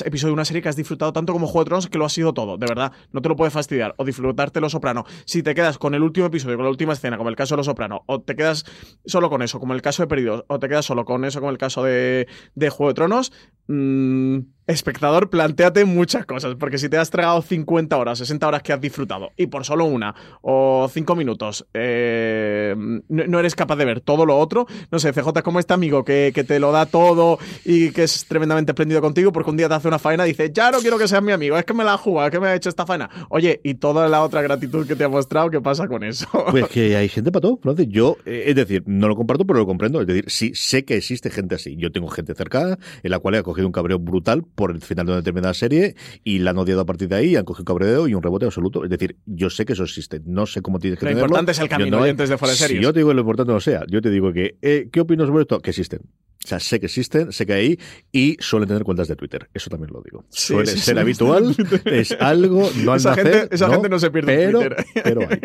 [0.00, 2.08] episodios de una serie que has disfrutado tanto como Juego de Tronos, que lo ha
[2.08, 5.04] sido todo, de verdad, no te lo puede fastidiar, o disfrutarte Lo Soprano.
[5.26, 7.58] Si te quedas con el último episodio, con la última escena, como el caso de
[7.58, 8.64] Lo Soprano, o te quedas
[9.04, 11.50] solo con eso, como el caso de Perdidos, o te quedas solo con eso, como
[11.50, 13.32] el caso de, de Juego de Tronos,
[13.68, 18.72] mm, espectador, planteate muchas cosas, porque si te has tragado 50 horas, 60 horas que
[18.72, 22.74] has disfrutado, y por solo una, o 5 minutos, eh,
[23.08, 26.32] no, eres capaz de ver todo lo otro, no sé, CJ como este amigo que,
[26.34, 29.74] que te lo da todo y que es tremendamente espléndido contigo, porque un día te
[29.74, 31.84] hace una faena y dice, ya no quiero que seas mi amigo, es que me
[31.84, 33.08] la ha es que me ha hecho esta faena.
[33.30, 36.26] Oye, y toda la otra gratitud que te ha mostrado, ¿qué pasa con eso?
[36.50, 37.88] Pues que hay gente para todo, Francis.
[37.88, 40.00] Yo, eh, es decir, no lo comparto, pero lo comprendo.
[40.00, 41.76] Es decir, sí, sé que existe gente así.
[41.76, 45.06] Yo tengo gente cercana en la cual he cogido un cabreo brutal por el final
[45.06, 47.64] de una determinada serie y la han odiado a partir de ahí, y han cogido
[47.64, 48.84] cabreo y un rebote absoluto.
[48.84, 50.20] Es decir, yo sé que eso existe.
[50.24, 51.26] No sé cómo tienes que Lo tenerlo.
[51.26, 52.80] importante es el Yo camino, no- oyentes de Fuera de Si Series.
[52.82, 55.42] yo te digo lo importante no sea, yo te digo que, eh, ¿qué opinas sobre
[55.42, 55.58] esto?
[55.60, 56.02] Que existen.
[56.44, 57.78] O sea, sé que existen, sé que hay
[58.10, 59.48] y suelen tener cuentas de Twitter.
[59.54, 60.24] Eso también lo digo.
[60.28, 63.98] Sí, Suele sí, ser sí, habitual, en es algo, no Esa gente- esa gente no
[64.00, 64.84] se pierde en pero, Twitter.
[65.04, 65.40] pero hay.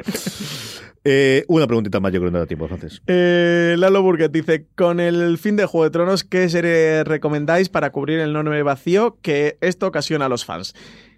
[1.04, 3.02] Eh, una preguntita más, yo creo que no da tiempo, Francis.
[3.08, 7.91] Eh, Lalo Burguet dice, con el fin de Juego de Tronos, ¿qué serie recomendáis para
[7.91, 10.74] cubrir el enorme vacío que esto ocasiona a los fans?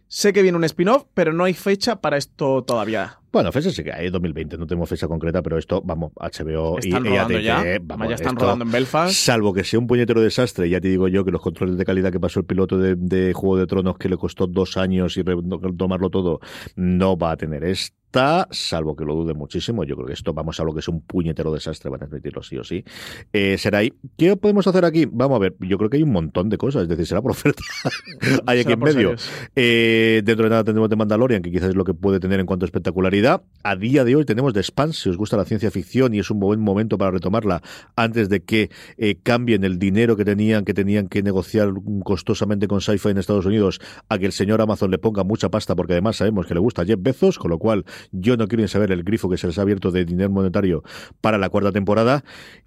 [0.07, 3.19] Sé que viene un spin-off, pero no hay fecha para esto todavía.
[3.31, 7.05] Bueno, fecha sí que hay, 2020, no tenemos fecha concreta, pero esto, vamos, HBO Están
[7.05, 7.63] y, y rodando AT&T, ya.
[7.81, 9.13] vamos, ya están esto, rodando en Belfast.
[9.13, 12.11] Salvo que sea un puñetero desastre, ya te digo yo que los controles de calidad
[12.11, 15.21] que pasó el piloto de, de Juego de Tronos, que le costó dos años y
[15.21, 15.35] re-
[15.77, 16.39] tomarlo todo,
[16.75, 19.83] no va a tener esta, salvo que lo dude muchísimo.
[19.83, 22.41] Yo creo que esto, vamos a lo que es un puñetero desastre, van a admitirlo
[22.41, 22.83] sí o sí.
[23.31, 23.93] Eh, será ahí.
[24.17, 25.05] ¿Qué podemos hacer aquí?
[25.05, 27.31] Vamos a ver, yo creo que hay un montón de cosas, es decir, será por
[27.31, 27.61] oferta.
[28.47, 29.13] hay aquí en medio.
[29.55, 32.47] Eh, dentro de nada tendremos de Mandalorian, que quizás es lo que puede tener en
[32.47, 33.18] cuanto a espectacularidad.
[33.61, 36.31] A día de hoy tenemos The Expanse, si os gusta la ciencia ficción y es
[36.31, 37.61] un buen momento para retomarla
[37.97, 41.69] antes de que eh, cambien el dinero que tenían, que tenían que negociar
[42.05, 45.75] costosamente con Sci-Fi en Estados Unidos, a que el señor Amazon le ponga mucha pasta,
[45.75, 48.69] porque además sabemos que le gusta Jeff Bezos, con lo cual yo no quiero ni
[48.69, 50.83] saber el grifo que se les ha abierto de dinero monetario
[51.19, 52.23] para la cuarta temporada.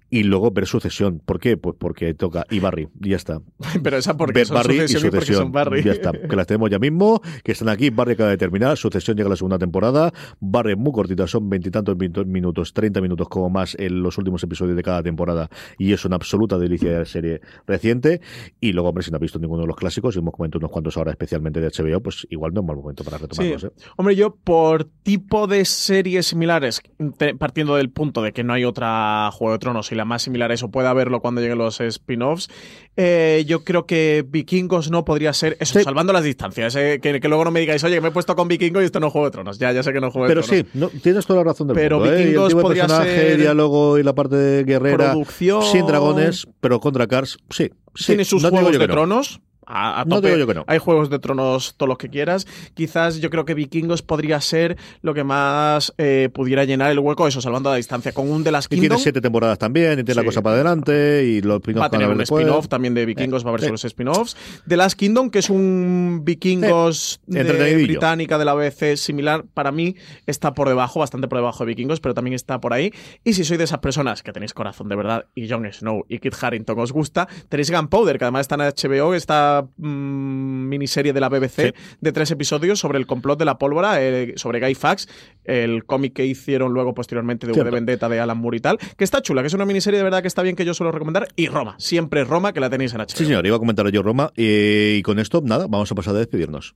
[0.09, 1.23] Y luego ver sucesión.
[1.25, 1.57] ¿Por qué?
[1.57, 2.45] Pues porque toca.
[2.51, 3.41] Y Barry, y ya está.
[3.83, 5.43] Pero esa porque Ver son Barry y sucesión y porque sucesión.
[5.45, 5.81] son Barry.
[5.81, 6.11] Ya está.
[6.11, 7.89] Que las tenemos ya mismo, que están aquí.
[7.89, 8.77] Barry acaba de terminar.
[8.77, 10.13] Sucesión llega a la segunda temporada.
[10.45, 14.43] Barry es muy cortita, son veintitantos minutos, minutos, 30 minutos como más en los últimos
[14.43, 15.49] episodios de cada temporada.
[15.77, 18.21] Y es una absoluta delicia de la serie reciente.
[18.59, 20.71] Y luego, hombre, si no has visto ninguno de los clásicos, y hemos comentado unos
[20.71, 23.61] cuantos ahora, especialmente de HBO, pues igual no es mal momento para retomarlos.
[23.61, 23.67] Sí.
[23.67, 23.71] ¿eh?
[23.97, 26.81] Hombre, yo por tipo de series similares,
[27.17, 30.21] te- partiendo del punto de que no hay otra Juego de Tronos y la más
[30.23, 32.49] similar a eso pueda haberlo cuando lleguen los spin-offs,
[32.95, 35.83] eh, yo creo que Vikingos no podría ser eso, Sí.
[35.83, 38.35] salvando las distancias, eh, que, que luego no me digáis, oye, que me he puesto
[38.35, 39.57] con Vikingos y esto no es Juego de Tronos.
[39.59, 41.67] Ya, ya sé que no es Juego de Pero sí, no, tienes toda la razón
[41.67, 42.13] del Pero mundo.
[42.13, 42.17] ¿eh?
[42.17, 45.63] El Vikingos tipo de podría personaje, ser diálogo y la parte de guerrera Producción.
[45.63, 47.69] sin dragones, pero con Drakars, sí.
[47.95, 48.05] sí.
[48.07, 49.39] Tiene sus No juegos de tronos.
[49.67, 50.63] A, a No digo yo que no.
[50.67, 52.47] Hay juegos de tronos todos los que quieras.
[52.73, 57.27] Quizás yo creo que Vikingos podría ser lo que más eh, pudiera llenar el hueco,
[57.27, 58.11] eso, salvando la distancia.
[58.11, 61.25] Con un de las Y tiene siete temporadas también, y tiene la cosa para adelante,
[61.25, 63.67] y los Va a tener un spin-off también de Vikingos, va a haber sí.
[63.67, 64.35] solo spin-offs.
[64.67, 67.43] The Last Kingdom, que es un Vikingos de
[67.83, 69.95] británica de la BBC similar, para mí
[70.25, 72.93] está por debajo, bastante por debajo de Vikingos, pero también está por ahí.
[73.23, 76.19] Y si sois de esas personas que tenéis corazón de verdad y Jon Snow y
[76.19, 79.13] Kit Harington os gusta, tenéis Gunpowder, que además está en HBO,
[79.59, 81.73] esta mm, miniserie de la BBC Sí.
[82.01, 85.07] de tres episodios sobre el complot de la pólvora, eh, sobre Guy Fawkes,
[85.45, 87.71] el cómic que hicieron luego posteriormente de V de.
[87.71, 90.21] Vendetta de Alan Moore y tal, que está chula, que es una miniserie de verdad
[90.21, 91.27] que está bien, que yo suelo recomendar.
[91.35, 93.09] Y Roma, siempre Roma, que la tenéis en HBO.
[93.09, 96.15] Sí, señor, iba a comentar yo Roma, eh, y con esto, nada, vamos a pasar
[96.15, 96.75] a despedirnos.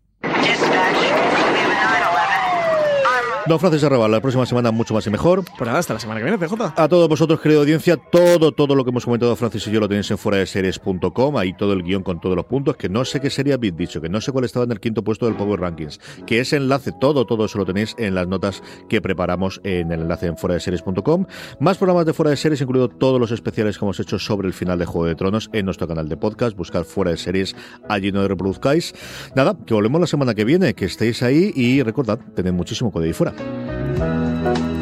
[3.47, 5.45] Don Francis Arrabal, la próxima semana mucho más y mejor.
[5.57, 6.73] Pues nada, hasta la semana que viene, CJ.
[6.75, 9.87] A todos vosotros, querida audiencia, todo, todo lo que hemos comentado Francis y yo lo
[9.87, 13.05] tenéis en fuera de series.com, ahí todo el guion con todos los puntos, que no
[13.05, 15.35] sé qué serie habéis dicho, que no sé cuál estaba en el quinto puesto del
[15.35, 19.61] Power Rankings, que ese enlace, todo, todo eso lo tenéis en las notas que preparamos
[19.63, 21.25] en el enlace en fuera de series.com.
[21.61, 24.53] Más programas de fuera de series, incluido todos los especiales que hemos hecho sobre el
[24.53, 27.55] final de Juego de Tronos en nuestro canal de podcast, buscar fuera de series,
[27.87, 28.93] allí no reproduzcáis.
[29.35, 32.99] Nada, que volvemos la semana que viene, que estéis ahí y recordad, tened muchísimo que
[32.99, 33.07] de
[33.39, 34.76] ahí fuera.